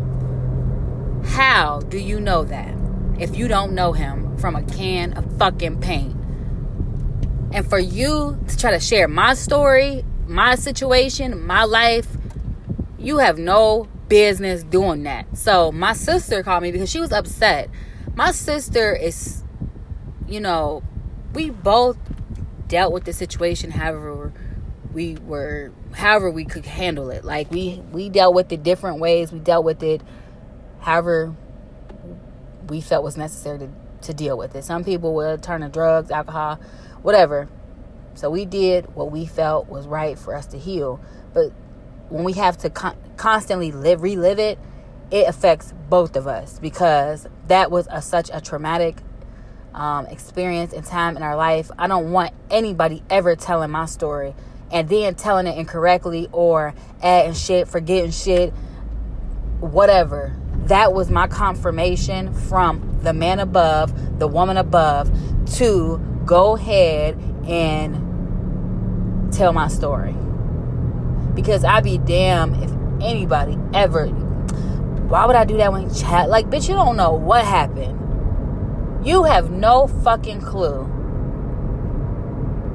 [1.26, 2.74] How do you know that
[3.20, 6.16] if you don't know him from a can of fucking paint?
[7.54, 12.18] And for you to try to share my story, my situation, my life,
[13.04, 15.38] You have no business doing that.
[15.38, 17.70] So my sister called me because she was upset.
[18.16, 19.44] My sister is,
[20.28, 20.84] you know,
[21.34, 21.98] we both
[22.68, 24.32] dealt with the situation however
[24.94, 27.26] we were however we could handle it.
[27.26, 29.32] Like we we dealt with it different ways.
[29.32, 30.02] We dealt with it
[30.80, 31.36] however
[32.68, 33.70] we felt was necessary to,
[34.04, 34.63] to deal with it.
[34.63, 36.60] Some people would turn to drugs, alcohol,
[37.02, 37.50] whatever.
[38.16, 41.00] So we did what we felt was right for us to heal.
[41.34, 41.52] But
[42.10, 44.60] when we have to con- constantly live relive it,
[45.12, 48.98] it affects both of us because that was a, such a traumatic
[49.74, 51.70] um, experience and time in our life.
[51.78, 54.36] I don't want anybody ever telling my story
[54.72, 58.52] and then telling it incorrectly or adding shit, forgetting shit,
[59.60, 60.36] whatever.
[60.66, 65.12] That was my confirmation from the man above, the woman above,
[65.58, 68.02] to go ahead and
[69.34, 70.16] tell my story.
[71.36, 74.08] Because I'd be damn if anybody ever.
[74.08, 76.30] Why would I do that when chat?
[76.30, 79.06] Like, bitch, you don't know what happened.
[79.06, 80.89] You have no fucking clue.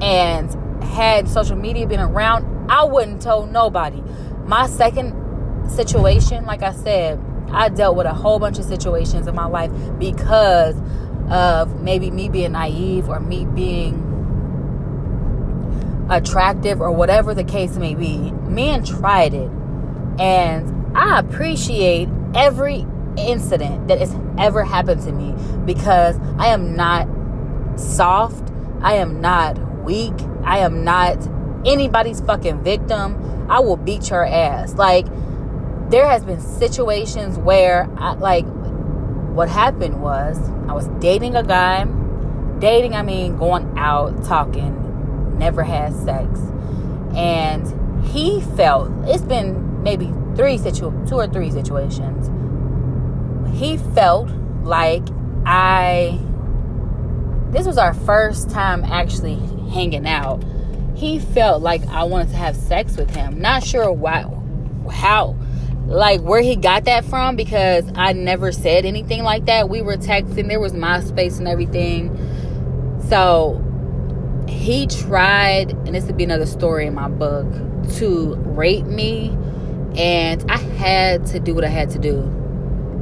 [0.01, 4.01] And had social media been around, I wouldn't tell nobody.
[4.45, 7.19] My second situation, like I said,
[7.51, 10.75] I dealt with a whole bunch of situations in my life because
[11.29, 14.08] of maybe me being naive or me being
[16.09, 18.31] attractive or whatever the case may be.
[18.31, 19.49] Men tried it.
[20.19, 22.85] And I appreciate every
[23.17, 27.07] incident that has ever happened to me because I am not
[27.79, 28.51] soft.
[28.81, 30.13] I am not weak.
[30.43, 31.17] I am not
[31.65, 33.47] anybody's fucking victim.
[33.49, 34.75] I will beat your ass.
[34.75, 35.07] Like,
[35.89, 38.45] there has been situations where, I, like,
[39.33, 41.85] what happened was I was dating a guy.
[42.59, 44.88] Dating, I mean, going out, talking,
[45.39, 46.39] never had sex.
[47.15, 52.29] And he felt, it's been maybe three situ, two or three situations.
[53.57, 54.29] He felt
[54.63, 55.03] like
[55.45, 56.19] I,
[57.49, 59.35] this was our first time actually
[59.71, 60.43] hanging out.
[60.95, 63.39] He felt like I wanted to have sex with him.
[63.39, 64.25] Not sure why,
[64.91, 65.35] how,
[65.87, 69.69] like where he got that from because I never said anything like that.
[69.69, 72.15] We were texting, there was MySpace and everything.
[73.09, 73.65] So
[74.49, 77.47] he tried, and this would be another story in my book,
[77.97, 79.29] to rape me,
[79.97, 82.35] and I had to do what I had to do.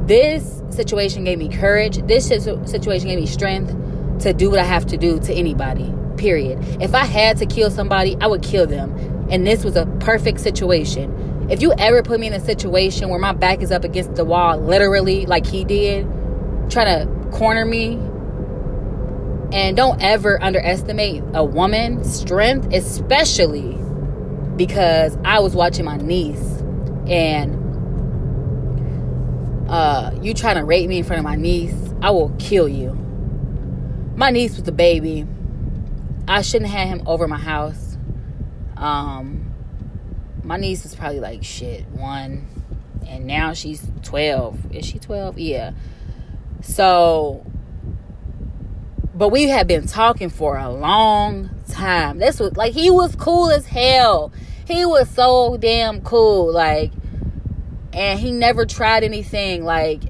[0.06, 1.98] This situation gave me courage.
[2.08, 3.76] This situation gave me strength
[4.22, 6.60] to do what I have to do to anybody period.
[6.82, 8.92] If I had to kill somebody, I would kill them.
[9.30, 11.48] And this was a perfect situation.
[11.50, 14.26] If you ever put me in a situation where my back is up against the
[14.26, 16.06] wall, literally, like he did,
[16.70, 17.96] trying to corner me,
[19.52, 23.78] and don't ever underestimate a woman's strength, especially
[24.56, 26.62] because I was watching my niece
[27.08, 27.56] and
[29.70, 32.94] uh, you trying to rape me in front of my niece, I will kill you.
[34.16, 35.28] My niece was a baby
[36.28, 37.98] I shouldn't have had him over my house.
[38.76, 39.54] Um,
[40.44, 42.48] my niece is probably like shit one,
[43.08, 44.74] and now she's twelve.
[44.76, 45.40] Is she twelve?
[45.40, 45.72] Yeah.
[46.62, 47.46] So,
[49.17, 52.19] but we had been talking for a long time.
[52.19, 54.32] This was like he was cool as hell.
[54.67, 56.53] He was so damn cool.
[56.53, 56.91] Like,
[57.93, 59.63] and he never tried anything.
[59.63, 60.03] Like,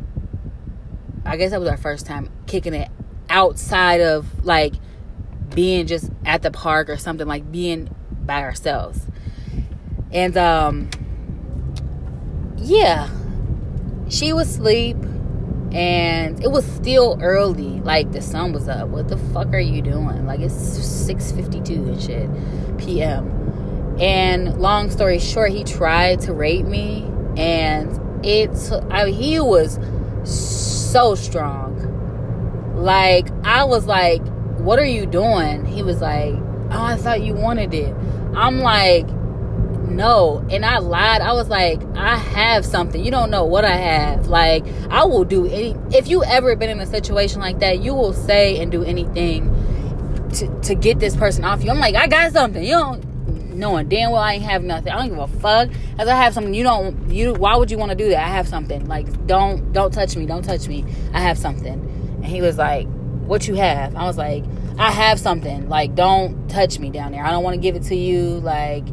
[1.25, 2.89] I guess that was our first time kicking it
[3.29, 4.73] outside of like
[5.53, 7.89] being just at the park or something like being
[8.25, 9.05] by ourselves
[10.11, 10.89] and um
[12.57, 13.09] yeah
[14.09, 14.97] she was asleep
[15.73, 17.81] and it was still early.
[17.81, 18.89] Like the sun was up.
[18.89, 20.25] What the fuck are you doing?
[20.25, 27.03] Like it's 6.52 and shit pm and long story short he tried to rape me
[27.35, 29.79] and it's I mean, he was
[30.23, 32.75] so strong.
[32.75, 34.21] Like i was like
[34.67, 35.65] what are you doing?
[35.65, 37.95] He was like, oh, I thought you wanted it.
[38.35, 39.07] I'm like,
[39.87, 40.45] no.
[40.49, 41.21] And I lied.
[41.21, 43.03] I was like, I have something.
[43.03, 44.27] You don't know what I have.
[44.27, 45.75] Like, I will do any.
[45.95, 49.49] If you ever been in a situation like that, you will say and do anything
[50.35, 51.71] to, to get this person off you.
[51.71, 52.63] I'm like, I got something.
[52.63, 53.07] You don't
[53.57, 54.91] knowing damn well I ain't have nothing.
[54.91, 55.69] I don't give a fuck.
[55.97, 57.09] As I have something, you don't.
[57.09, 58.23] You why would you want to do that?
[58.23, 58.87] I have something.
[58.87, 60.25] Like, don't don't touch me.
[60.25, 60.85] Don't touch me.
[61.13, 61.73] I have something.
[61.73, 62.87] And he was like,
[63.25, 63.95] What you have?
[63.95, 64.43] I was like,
[64.77, 65.67] I have something.
[65.69, 67.23] Like, don't touch me down there.
[67.23, 68.39] I don't want to give it to you.
[68.39, 68.85] Like,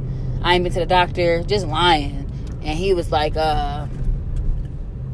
[0.45, 1.43] I ain't been to the doctor.
[1.43, 2.31] Just lying.
[2.63, 3.89] And he was like, uh,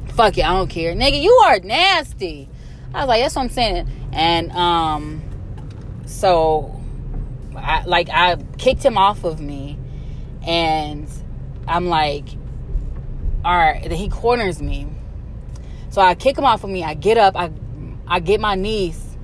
[0.09, 0.95] fuck it, I don't care.
[0.95, 2.51] Nigga, you are nasty.
[2.93, 3.89] I was like, that's what I'm saying.
[4.13, 5.23] And, um,
[6.05, 6.79] so,
[7.57, 9.79] I, like, I kicked him off of me.
[10.47, 11.09] And
[11.67, 12.29] I'm like,
[13.45, 14.87] all right, then he corners me.
[15.91, 16.85] So I kick him off of me.
[16.85, 17.37] I get up.
[17.37, 17.51] I
[18.07, 19.17] I get my niece.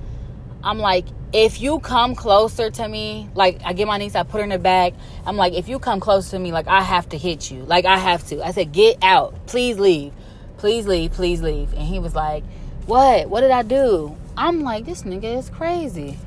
[0.63, 1.05] I'm like,
[1.37, 4.49] if you come closer to me, like I get my niece, I put her in
[4.49, 4.95] the bag.
[5.23, 7.61] I'm like, if you come close to me, like I have to hit you.
[7.61, 8.43] Like I have to.
[8.43, 9.45] I said, get out.
[9.45, 10.13] Please leave.
[10.57, 11.11] Please leave.
[11.11, 11.73] Please leave.
[11.73, 12.43] And he was like,
[12.87, 13.29] what?
[13.29, 14.17] What did I do?
[14.35, 16.17] I'm like, this nigga is crazy.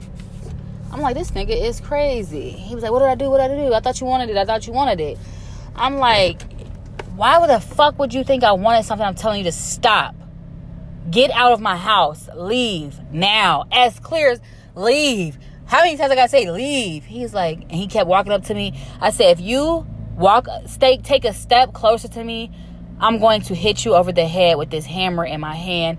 [0.93, 2.51] I'm like, this nigga is crazy.
[2.51, 3.31] He was like, what did I do?
[3.31, 3.75] What did I do?
[3.75, 4.37] I thought you wanted it.
[4.37, 5.19] I thought you wanted it.
[5.75, 6.41] I'm like,
[7.17, 9.05] why would the fuck would you think I wanted something?
[9.05, 10.15] I'm telling you to stop.
[11.11, 12.29] Get out of my house.
[12.37, 13.65] Leave now.
[13.73, 14.41] As clear as
[14.75, 15.39] leave.
[15.67, 17.05] How many times I gotta say leave?
[17.05, 18.79] He's like, and he kept walking up to me.
[19.01, 22.51] I said, if you walk, stay, take a step closer to me,
[22.99, 25.99] I'm going to hit you over the head with this hammer in my hand.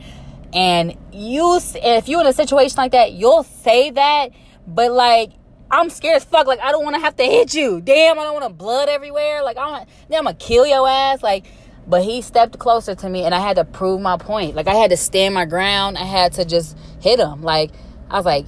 [0.54, 4.32] And you, if you're in a situation like that, you'll say that,
[4.68, 5.32] but like,
[5.72, 6.48] I'm scared as fuck.
[6.48, 7.80] Like, I don't want to have to hit you.
[7.80, 9.42] Damn, I don't want to blood everywhere.
[9.42, 11.24] Like, I'm, then I'm gonna kill your ass.
[11.24, 11.46] Like,
[11.88, 14.56] but he stepped closer to me and I had to prove my point.
[14.56, 15.98] Like, I had to stand my ground.
[15.98, 17.42] I had to just hit him.
[17.42, 17.72] Like,
[18.10, 18.46] I was like,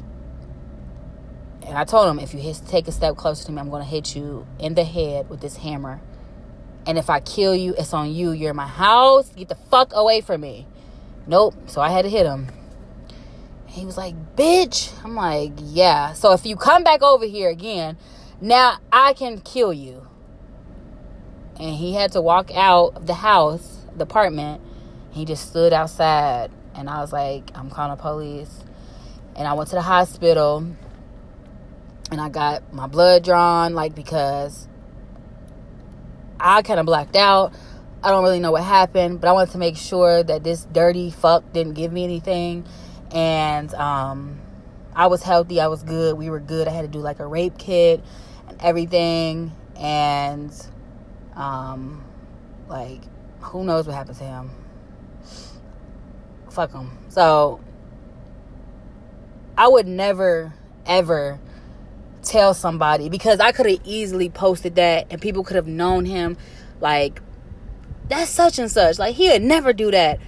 [1.65, 3.83] and I told him, if you hit, take a step closer to me, I'm going
[3.83, 6.01] to hit you in the head with this hammer.
[6.85, 8.31] And if I kill you, it's on you.
[8.31, 9.29] You're in my house.
[9.29, 10.67] Get the fuck away from me.
[11.25, 11.55] Nope.
[11.67, 12.47] So I had to hit him.
[13.65, 14.93] He was like, bitch.
[15.03, 16.13] I'm like, yeah.
[16.13, 17.97] So if you come back over here again,
[18.41, 20.05] now I can kill you.
[21.59, 24.61] And he had to walk out of the house, the apartment.
[25.11, 26.51] He just stood outside.
[26.75, 28.63] And I was like, I'm calling the police.
[29.35, 30.75] And I went to the hospital
[32.13, 34.67] and I got my blood drawn, like because
[36.39, 37.53] I kind of blacked out.
[38.03, 41.09] I don't really know what happened, but I wanted to make sure that this dirty
[41.09, 42.65] fuck didn't give me anything.
[43.11, 44.39] And um,
[44.95, 46.67] I was healthy, I was good, we were good.
[46.67, 48.03] I had to do like a rape kit
[48.47, 49.51] and everything.
[49.75, 50.53] And
[51.35, 52.03] um,
[52.67, 53.01] like,
[53.39, 54.51] who knows what happened to him?
[56.51, 56.91] Fuck him.
[57.09, 57.59] So
[59.57, 60.53] I would never,
[60.85, 61.39] ever
[62.23, 66.37] tell somebody because I could have easily posted that and people could have known him
[66.79, 67.21] like
[68.07, 68.99] that's such and such.
[68.99, 70.19] Like he'd never do that.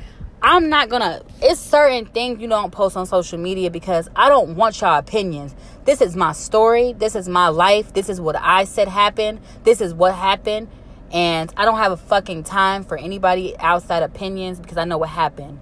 [0.42, 4.56] I'm not gonna it's certain things you don't post on social media because I don't
[4.56, 5.56] want your opinions.
[5.86, 6.94] This is my story.
[6.94, 7.94] This is my life.
[7.94, 9.40] This is what I said happened.
[9.64, 10.68] This is what happened.
[11.12, 15.10] And I don't have a fucking time for anybody outside opinions because I know what
[15.10, 15.60] happened.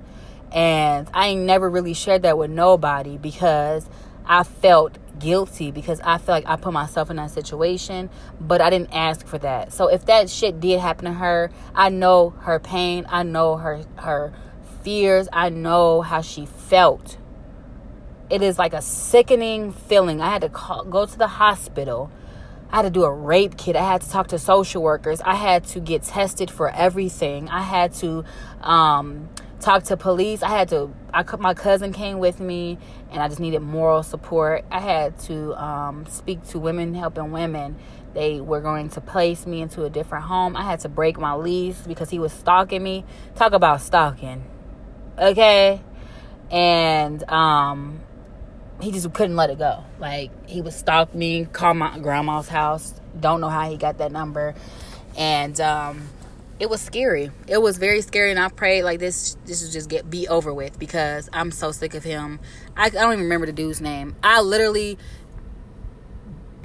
[0.51, 3.87] And I ain't never really shared that with nobody because
[4.25, 8.09] I felt guilty because I feel like I put myself in that situation,
[8.39, 9.73] but I didn't ask for that.
[9.73, 13.83] So if that shit did happen to her, I know her pain, I know her
[13.97, 14.33] her
[14.81, 17.17] fears, I know how she felt.
[18.29, 20.21] It is like a sickening feeling.
[20.21, 22.11] I had to call, go to the hospital.
[22.71, 23.75] I had to do a rape kit.
[23.75, 25.21] I had to talk to social workers.
[25.21, 27.47] I had to get tested for everything.
[27.49, 28.25] I had to
[28.61, 30.41] um, talk to police.
[30.41, 30.91] I had to.
[31.13, 32.79] I my cousin came with me,
[33.13, 34.65] and I just needed moral support.
[34.71, 37.77] I had to um, speak to women helping women.
[38.15, 40.57] They were going to place me into a different home.
[40.57, 43.05] I had to break my lease because he was stalking me.
[43.35, 44.43] Talk about stalking,
[45.17, 45.81] okay?
[46.51, 48.01] And um,
[48.81, 49.83] he just couldn't let it go.
[49.99, 52.93] Like he would stalk me, call my grandma's house.
[53.19, 54.55] Don't know how he got that number,
[55.15, 56.09] and um,
[56.59, 57.31] it was scary.
[57.47, 59.37] It was very scary, and I prayed like this.
[59.45, 62.39] This would just get be over with because I'm so sick of him.
[62.77, 64.15] I, I don't even remember the dude's name.
[64.23, 64.97] I literally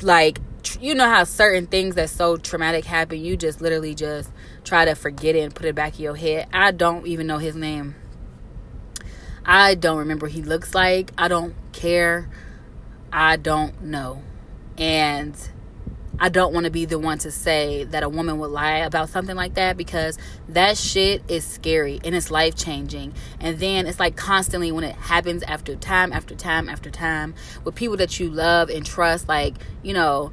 [0.03, 0.41] like
[0.80, 3.24] you know how certain things that so traumatic happen.
[3.24, 4.30] You just literally just
[4.64, 6.49] try to forget it and put it back in your head.
[6.53, 7.95] I don't even know his name.
[9.45, 11.12] I don't remember he looks like.
[11.16, 12.28] I don't care.
[13.11, 14.22] I don't know.
[14.76, 15.34] And
[16.21, 19.09] I don't want to be the one to say that a woman would lie about
[19.09, 23.14] something like that because that shit is scary and it's life changing.
[23.39, 27.77] And then it's like constantly when it happens after time after time after time with
[27.77, 29.29] people that you love and trust.
[29.29, 30.33] Like, you know,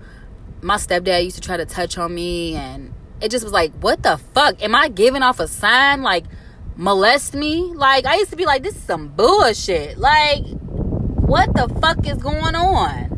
[0.62, 4.02] my stepdad used to try to touch on me and it just was like, what
[4.02, 4.62] the fuck?
[4.64, 6.26] Am I giving off a sign like
[6.76, 7.74] molest me?
[7.76, 10.00] Like, I used to be like, this is some bullshit.
[10.00, 13.15] Like, what the fuck is going on?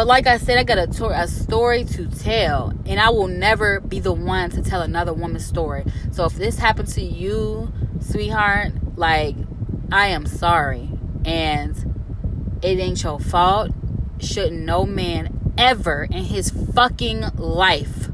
[0.00, 3.26] But like I said, I got a, to- a story to tell, and I will
[3.26, 5.84] never be the one to tell another woman's story.
[6.10, 7.70] So if this happened to you,
[8.00, 9.36] sweetheart, like
[9.92, 10.88] I am sorry,
[11.26, 11.76] and
[12.62, 13.72] it ain't your fault.
[14.20, 18.08] Shouldn't no man ever in his fucking life,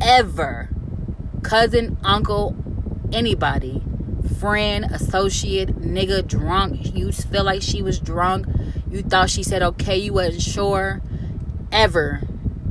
[0.00, 0.68] ever,
[1.42, 2.54] cousin, uncle,
[3.12, 3.82] anybody,
[4.38, 6.94] friend, associate, nigga, drunk.
[6.94, 8.46] You feel like she was drunk
[8.96, 11.02] you thought she said okay, you wasn't sure,
[11.70, 12.22] ever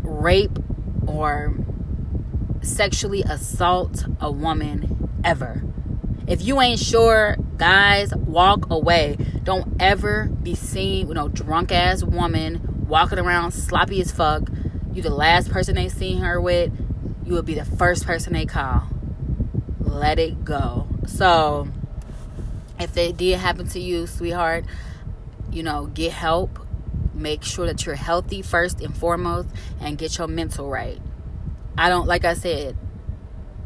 [0.01, 0.57] rape
[1.05, 1.53] or
[2.61, 5.61] sexually assault a woman ever.
[6.27, 9.17] If you ain't sure, guys, walk away.
[9.43, 14.49] Don't ever be seen with no drunk ass woman walking around sloppy as fuck.
[14.91, 16.71] You the last person they seen her with.
[17.23, 18.83] You will be the first person they call.
[19.79, 20.87] Let it go.
[21.05, 21.67] So,
[22.79, 24.65] if it did happen to you, sweetheart,
[25.55, 26.59] you know, get help.
[27.13, 29.47] Make sure that you're healthy first and foremost
[29.79, 31.01] and get your mental right.
[31.77, 32.77] I don't, like I said,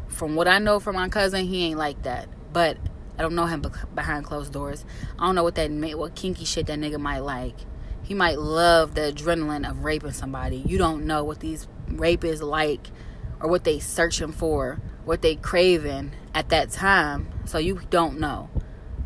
[0.06, 2.28] from what I know from my cousin, he ain't like that.
[2.52, 2.78] But
[3.18, 3.64] I don't know him
[3.94, 4.84] behind closed doors.
[5.18, 7.56] I don't know what that what kinky shit that nigga might like.
[8.02, 10.58] He might love the adrenaline of raping somebody.
[10.58, 12.88] You don't know what these rapists like
[13.40, 17.28] or what they searching for, what they craving at that time.
[17.44, 18.48] So you don't know.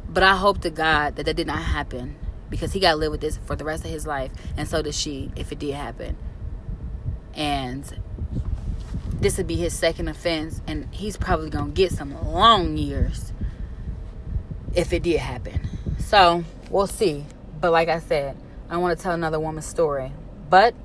[0.08, 2.16] But I hope to God that that did not happen
[2.54, 4.80] because he got to live with this for the rest of his life, and so
[4.80, 6.16] does she if it did happen.
[7.34, 7.84] And
[9.12, 13.32] this would be his second offense, and he's probably gonna get some long years
[14.72, 15.68] if it did happen.
[15.98, 17.24] So we'll see.
[17.60, 18.36] But like I said,
[18.70, 20.12] I want to tell another woman's story.
[20.48, 20.76] But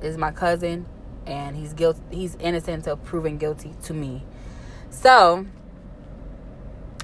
[0.00, 0.86] is my cousin,
[1.26, 2.00] and he's guilty.
[2.10, 4.24] He's innocent until proven guilty to me.
[4.88, 5.44] So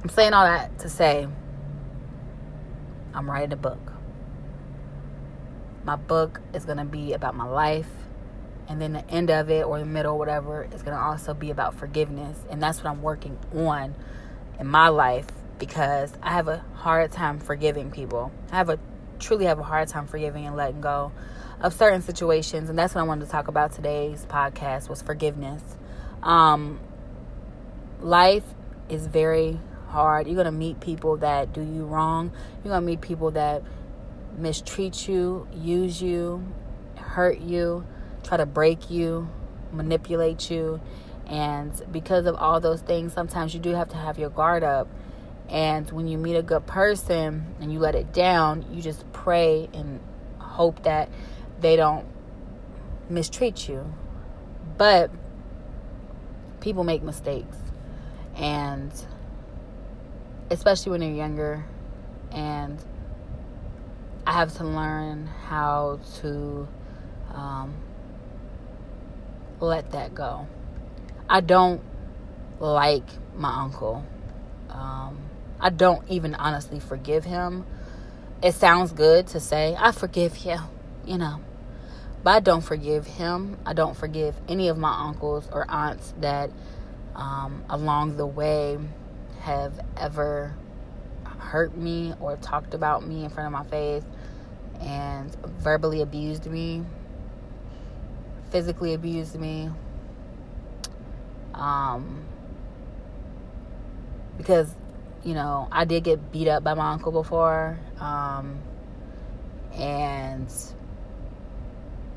[0.03, 1.29] I'm saying all that to say
[3.13, 3.94] I'm writing a book.
[5.85, 7.91] My book is gonna be about my life,
[8.69, 11.75] and then the end of it or the middle, whatever, is gonna also be about
[11.75, 13.95] forgiveness, and that's what I'm working on
[14.59, 15.27] in my life
[15.59, 18.33] because I have a hard time forgiving people.
[18.51, 18.79] I have a
[19.19, 21.13] truly have a hard time forgiving and letting go
[21.61, 25.63] of certain situations, and that's what I wanted to talk about today's podcast was forgiveness.
[26.23, 26.81] Um,
[28.01, 28.45] life
[28.89, 30.27] is very hard.
[30.27, 32.33] You're gonna meet people that do you wrong.
[32.63, 33.63] You're gonna meet people that
[34.37, 36.45] mistreat you, use you,
[36.97, 37.87] hurt you,
[38.23, 39.29] try to break you,
[39.73, 40.81] manipulate you.
[41.27, 44.89] And because of all those things, sometimes you do have to have your guard up
[45.49, 49.69] and when you meet a good person and you let it down, you just pray
[49.75, 50.01] and
[50.39, 51.09] hope that
[51.61, 52.07] they don't
[53.09, 53.93] mistreat you.
[54.79, 55.11] But
[56.61, 57.57] people make mistakes.
[58.37, 58.91] And
[60.51, 61.65] especially when they're younger.
[62.33, 62.83] And
[64.27, 66.67] I have to learn how to
[67.35, 67.75] um,
[69.61, 70.47] let that go.
[71.29, 71.83] I don't
[72.59, 73.05] like
[73.37, 74.05] my uncle.
[74.71, 75.19] Um,
[75.61, 77.67] I don't even honestly forgive him.
[78.43, 80.59] It sounds good to say, I forgive you,
[81.05, 81.41] you know.
[82.23, 83.59] But I don't forgive him.
[83.67, 86.51] I don't forgive any of my uncles or aunts that
[87.15, 88.79] um, along the way
[89.41, 90.55] have ever
[91.39, 94.03] hurt me or talked about me in front of my face
[94.81, 96.85] and verbally abused me,
[98.51, 99.71] physically abused me.
[101.55, 102.25] Um,
[104.37, 104.75] because
[105.25, 107.79] you know, I did get beat up by my uncle before.
[107.99, 108.59] Um,
[109.75, 110.53] and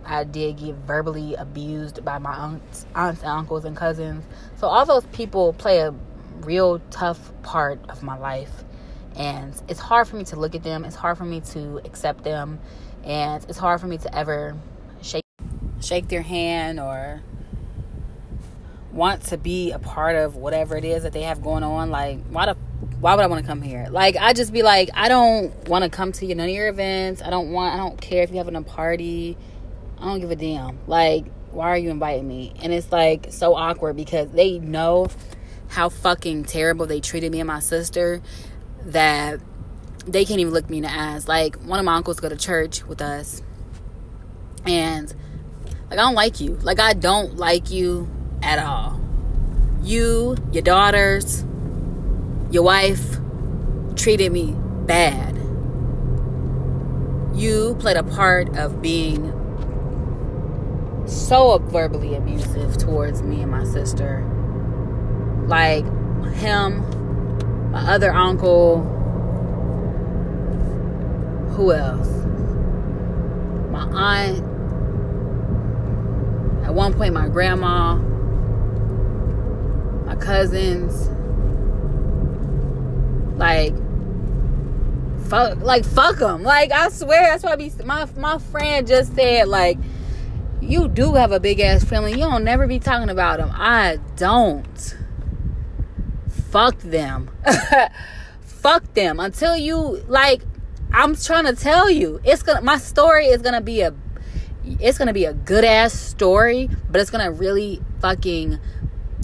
[0.06, 4.26] I did get verbally abused by my aunts, aunts and uncles and cousins.
[4.58, 5.94] So all those people play a
[6.42, 8.64] real tough part of my life.
[9.18, 10.86] And it's hard for me to look at them.
[10.86, 12.60] It's hard for me to accept them.
[13.04, 14.56] And it's hard for me to ever
[15.02, 15.26] shake
[15.82, 17.22] shake their hand or
[18.92, 21.90] want to be a part of whatever it is that they have going on.
[21.90, 22.58] Like, why the
[23.00, 23.88] why would I want to come here?
[23.90, 26.68] Like, I just be like, I don't want to come to you, none of your
[26.68, 27.22] events.
[27.22, 29.38] I don't want, I don't care if you're having a party.
[30.00, 30.80] I don't give a damn.
[30.88, 32.54] Like, why are you inviting me?
[32.62, 35.10] And it's like so awkward because they know
[35.70, 38.22] how fucking terrible they treated me and my sister
[38.88, 39.40] that
[40.06, 41.28] they can't even look me in the eyes.
[41.28, 43.42] Like, one of my uncles go to church with us,
[44.66, 45.14] and
[45.90, 46.56] like, I don't like you.
[46.56, 48.10] Like, I don't like you
[48.42, 49.00] at all.
[49.84, 51.46] You, your daughters,
[52.52, 53.18] your wife
[53.96, 55.36] treated me bad.
[57.36, 59.34] You played a part of being
[61.06, 64.26] so verbally abusive towards me and my sister.
[65.48, 65.86] Like
[66.34, 66.84] him,
[67.78, 68.82] my other uncle,
[71.52, 72.10] who else?
[73.70, 74.40] My aunt.
[76.66, 77.96] At one point, my grandma,
[80.06, 81.08] my cousins
[83.38, 83.76] like,
[85.28, 86.42] fuck, like fuck them.
[86.42, 87.72] Like I swear, that's why I be.
[87.86, 89.78] My my friend just said like,
[90.62, 92.14] you do have a big ass family.
[92.14, 93.52] You don't never be talking about them.
[93.54, 94.97] I don't.
[96.58, 97.30] Fuck them.
[98.42, 100.42] fuck them until you like.
[100.92, 102.62] I'm trying to tell you, it's gonna.
[102.62, 103.94] My story is gonna be a.
[104.66, 108.58] It's gonna be a good ass story, but it's gonna really fucking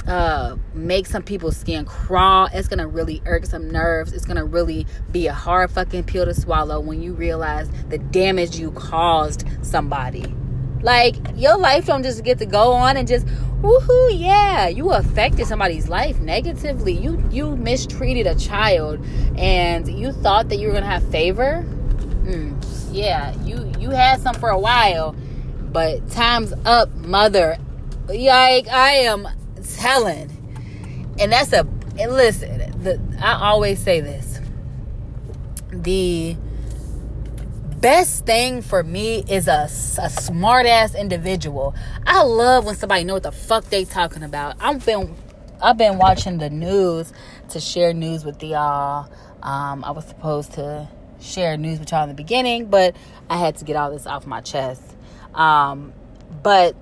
[0.06, 2.50] uh, make some people's skin crawl.
[2.54, 4.14] It's gonna really irk some nerves.
[4.14, 8.60] It's gonna really be a hard fucking pill to swallow when you realize the damage
[8.60, 10.36] you caused somebody.
[10.84, 13.26] Like your life don't just get to go on and just
[13.64, 16.94] woohoo, yeah, you affected somebody's life negatively.
[16.94, 19.04] You you mistreated a child
[19.38, 21.66] and you thought that you were gonna have favor.
[22.26, 25.16] Mm, yeah, you you had some for a while,
[25.72, 27.58] but time's up, mother.
[28.08, 29.28] Like I am
[29.78, 30.30] telling.
[31.20, 31.66] And that's a
[31.98, 34.42] and listen, the, I always say this.
[35.72, 36.36] The
[37.84, 39.64] best thing for me is a,
[40.02, 41.76] a smart ass individual.
[42.08, 44.56] I love when somebody know what the fuck they talking about.
[44.62, 45.14] I've been
[45.62, 47.12] I've been watching the news
[47.50, 49.12] to share news with y'all.
[49.42, 50.88] Um, I was supposed to
[51.20, 52.96] share news with y'all in the beginning, but
[53.30, 54.96] I had to get all this off my chest.
[55.34, 55.92] Um,
[56.42, 56.78] but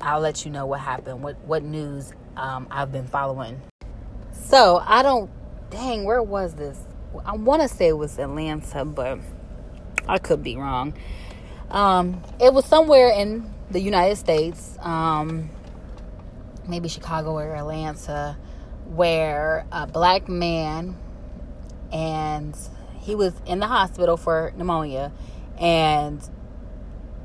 [0.00, 3.60] I'll let you know what happened, what what news um, I've been following.
[4.32, 5.30] So I don't,
[5.70, 6.76] dang, where was this?
[7.24, 9.20] I want to say it was Atlanta, but
[10.10, 10.94] I could be wrong.
[11.70, 15.50] Um, it was somewhere in the United States, um,
[16.68, 18.36] maybe Chicago or Atlanta,
[18.86, 20.96] where a black man
[21.92, 22.56] and
[23.00, 25.12] he was in the hospital for pneumonia
[25.60, 26.20] and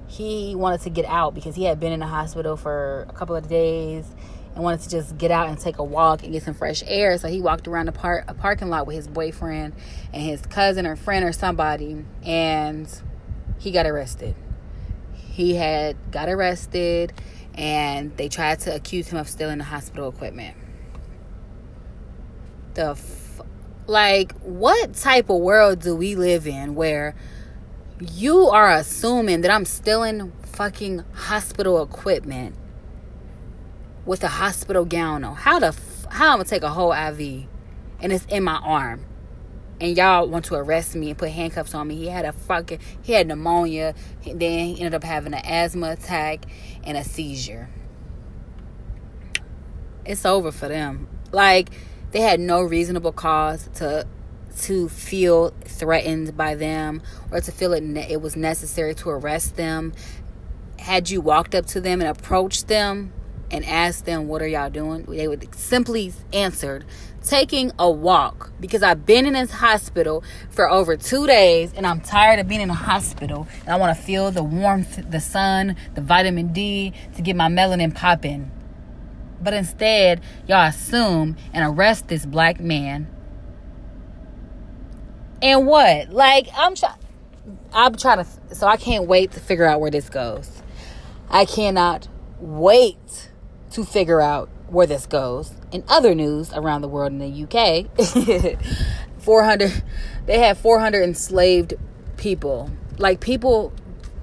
[0.08, 3.36] he wanted to get out because he had been in the hospital for a couple
[3.36, 4.06] of days
[4.56, 7.18] and wanted to just get out and take a walk and get some fresh air.
[7.18, 9.76] So he walked around a, par- a parking lot with his boyfriend
[10.14, 12.88] and his cousin or friend or somebody, and
[13.60, 14.36] he got arrested.
[15.14, 17.12] He had got arrested,
[17.56, 20.56] and they tried to accuse him of stealing the hospital equipment.
[22.76, 23.42] The f-
[23.88, 27.16] like, what type of world do we live in where
[28.00, 32.56] you are assuming that I'm stealing fucking hospital equipment?
[34.06, 35.36] With a hospital gown on.
[35.36, 37.48] How the f- how I'm gonna take a whole IV
[38.00, 39.06] and it's in my arm,
[39.82, 41.96] and y'all want to arrest me and put handcuffs on me?
[41.96, 43.96] He had a fucking he had pneumonia.
[44.24, 46.46] Then he ended up having an asthma attack
[46.84, 47.70] and a seizure.
[50.06, 51.08] It's over for them.
[51.32, 51.70] Like
[52.12, 54.08] they had no reasonable cause to
[54.62, 57.02] to feel threatened by them
[57.32, 59.94] or to feel it it was necessary to arrest them
[60.80, 63.12] had you walked up to them and approached them
[63.56, 65.04] and asked them, What are y'all doing?
[65.04, 66.86] They would simply answered,
[67.24, 72.02] Taking a walk because I've been in this hospital for over two days and I'm
[72.02, 75.76] tired of being in a hospital and I want to feel the warmth, the sun,
[75.96, 78.52] the vitamin D to get my melanin popping.
[79.42, 83.08] But instead, y'all assume and arrest this black man.
[85.42, 86.12] And what?
[86.12, 87.00] Like, I'm trying.
[87.74, 90.50] I'm trying to, so I can't wait to figure out where this goes.
[91.30, 92.08] I cannot
[92.40, 93.25] wait
[93.76, 95.52] to figure out where this goes.
[95.70, 98.58] In other news around the world in the UK,
[99.20, 99.84] 400
[100.26, 101.74] they had 400 enslaved
[102.16, 102.72] people.
[102.98, 103.74] Like people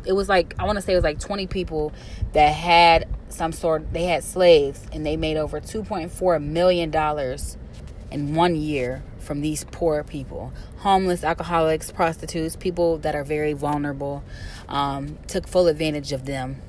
[0.07, 1.93] it was like I want to say it was like 20 people
[2.33, 7.59] that had some sort they had slaves and they made over 2.4 million dollars
[8.11, 14.25] in one year from these poor people homeless alcoholics prostitutes people that are very vulnerable
[14.69, 16.61] um, took full advantage of them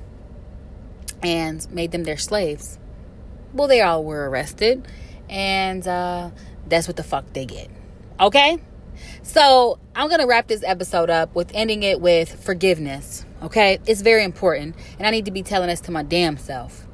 [1.22, 2.78] and made them their slaves.
[3.52, 4.86] Well, they all were arrested,
[5.28, 6.30] and uh,
[6.66, 7.70] that's what the fuck they get.
[8.20, 8.58] Okay?
[9.22, 13.24] So I'm gonna wrap this episode up with ending it with forgiveness.
[13.42, 13.78] Okay?
[13.86, 16.86] It's very important, and I need to be telling this to my damn self.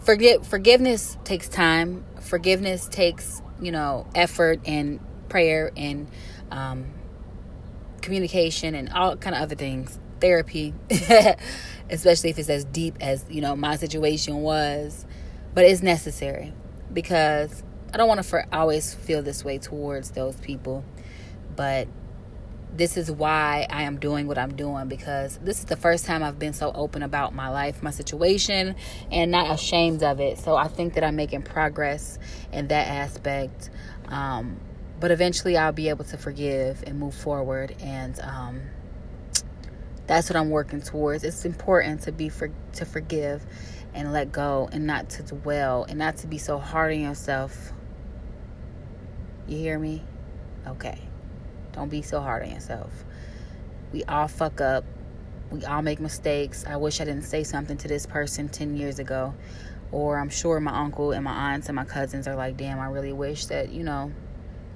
[0.00, 2.04] Forget forgiveness takes time.
[2.20, 6.08] Forgiveness takes, you know, effort and prayer and
[6.50, 6.86] um,
[8.00, 9.98] communication and all kind of other things.
[10.20, 10.74] Therapy.
[11.90, 15.06] especially if it's as deep as you know my situation was.
[15.54, 16.52] But it's necessary
[16.92, 17.62] because
[17.92, 20.84] i don't want to for always feel this way towards those people.
[21.56, 21.88] But
[22.74, 26.22] this is why i am doing what i'm doing because this is the first time
[26.22, 28.76] i've been so open about my life my situation
[29.10, 30.38] and not ashamed of it.
[30.38, 32.18] So i think that i'm making progress
[32.52, 33.70] in that aspect.
[34.08, 34.60] Um,
[35.00, 38.60] but eventually i'll be able to forgive and move forward and um,
[40.08, 41.22] that's what I'm working towards.
[41.22, 43.44] It's important to be for to forgive
[43.94, 47.72] and let go and not to dwell and not to be so hard on yourself.
[49.46, 50.02] You hear me?
[50.66, 50.98] Okay.
[51.72, 52.90] Don't be so hard on yourself.
[53.92, 54.84] We all fuck up.
[55.50, 56.64] We all make mistakes.
[56.66, 59.34] I wish I didn't say something to this person 10 years ago.
[59.92, 62.86] Or I'm sure my uncle and my aunts and my cousins are like, damn, I
[62.86, 64.10] really wish that, you know,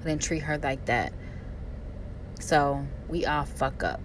[0.01, 1.13] I didn't treat her like that.
[2.39, 4.01] So we all fuck up.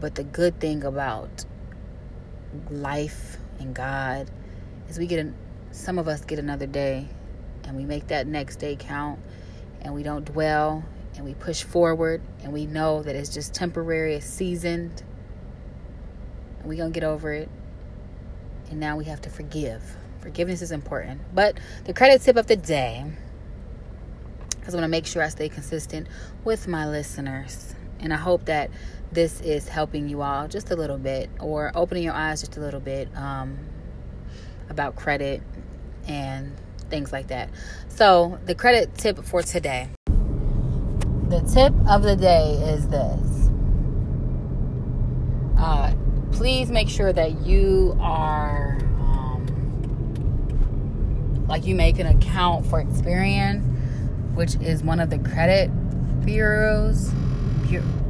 [0.00, 1.44] But the good thing about
[2.70, 4.30] life and God
[4.88, 5.26] is we get
[5.72, 7.08] some of us get another day
[7.64, 9.18] and we make that next day count
[9.82, 10.84] and we don't dwell
[11.16, 15.02] and we push forward and we know that it's just temporary, it's seasoned,
[16.58, 17.48] and we're going to get over it.
[18.70, 19.82] And now we have to forgive.
[20.20, 21.20] Forgiveness is important.
[21.34, 23.04] But the credit tip of the day,
[24.50, 26.06] because I want to make sure I stay consistent
[26.44, 27.74] with my listeners.
[28.00, 28.70] And I hope that
[29.12, 32.60] this is helping you all just a little bit or opening your eyes just a
[32.60, 33.58] little bit um,
[34.68, 35.42] about credit
[36.06, 36.54] and
[36.90, 37.50] things like that.
[37.88, 39.88] So, the credit tip for today
[41.28, 43.50] the tip of the day is this.
[45.58, 45.92] Uh,
[46.32, 49.44] please make sure that you are um,
[51.46, 53.62] like you make an account for Experian,
[54.34, 55.70] which is one of the credit
[56.24, 57.10] bureaus.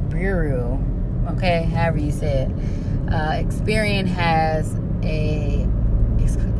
[0.09, 0.81] bureau,
[1.35, 2.51] okay, however you say it.
[3.11, 5.65] Uh, Experian has a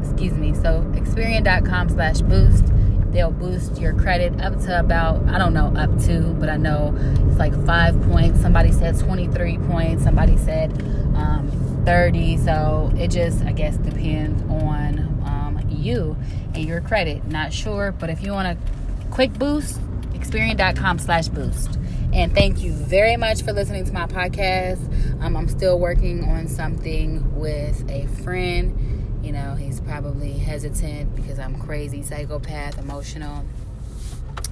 [0.00, 0.54] Excuse me.
[0.54, 2.64] So Experian.com slash boost.
[3.10, 6.94] They'll boost your credit up to about, I don't know, up to, but I know
[7.28, 8.40] it's like five points.
[8.40, 10.04] Somebody said 23 points.
[10.04, 10.70] Somebody said
[11.16, 11.50] um,
[11.84, 12.38] 30.
[12.38, 16.16] So it just, I guess, depends on um, you
[16.54, 17.24] and your credit.
[17.26, 19.80] Not sure, but if you want a quick boost,
[20.12, 21.78] Experian.com slash boost.
[22.12, 24.80] And thank you very much for listening to my podcast.
[25.20, 29.20] Um, I'm still working on something with a friend.
[29.22, 33.44] You know, he's probably hesitant because I'm crazy, psychopath, emotional.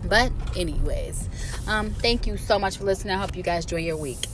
[0.05, 1.29] But, anyways,
[1.69, 3.15] um, thank you so much for listening.
[3.15, 4.27] I hope you guys enjoy your week.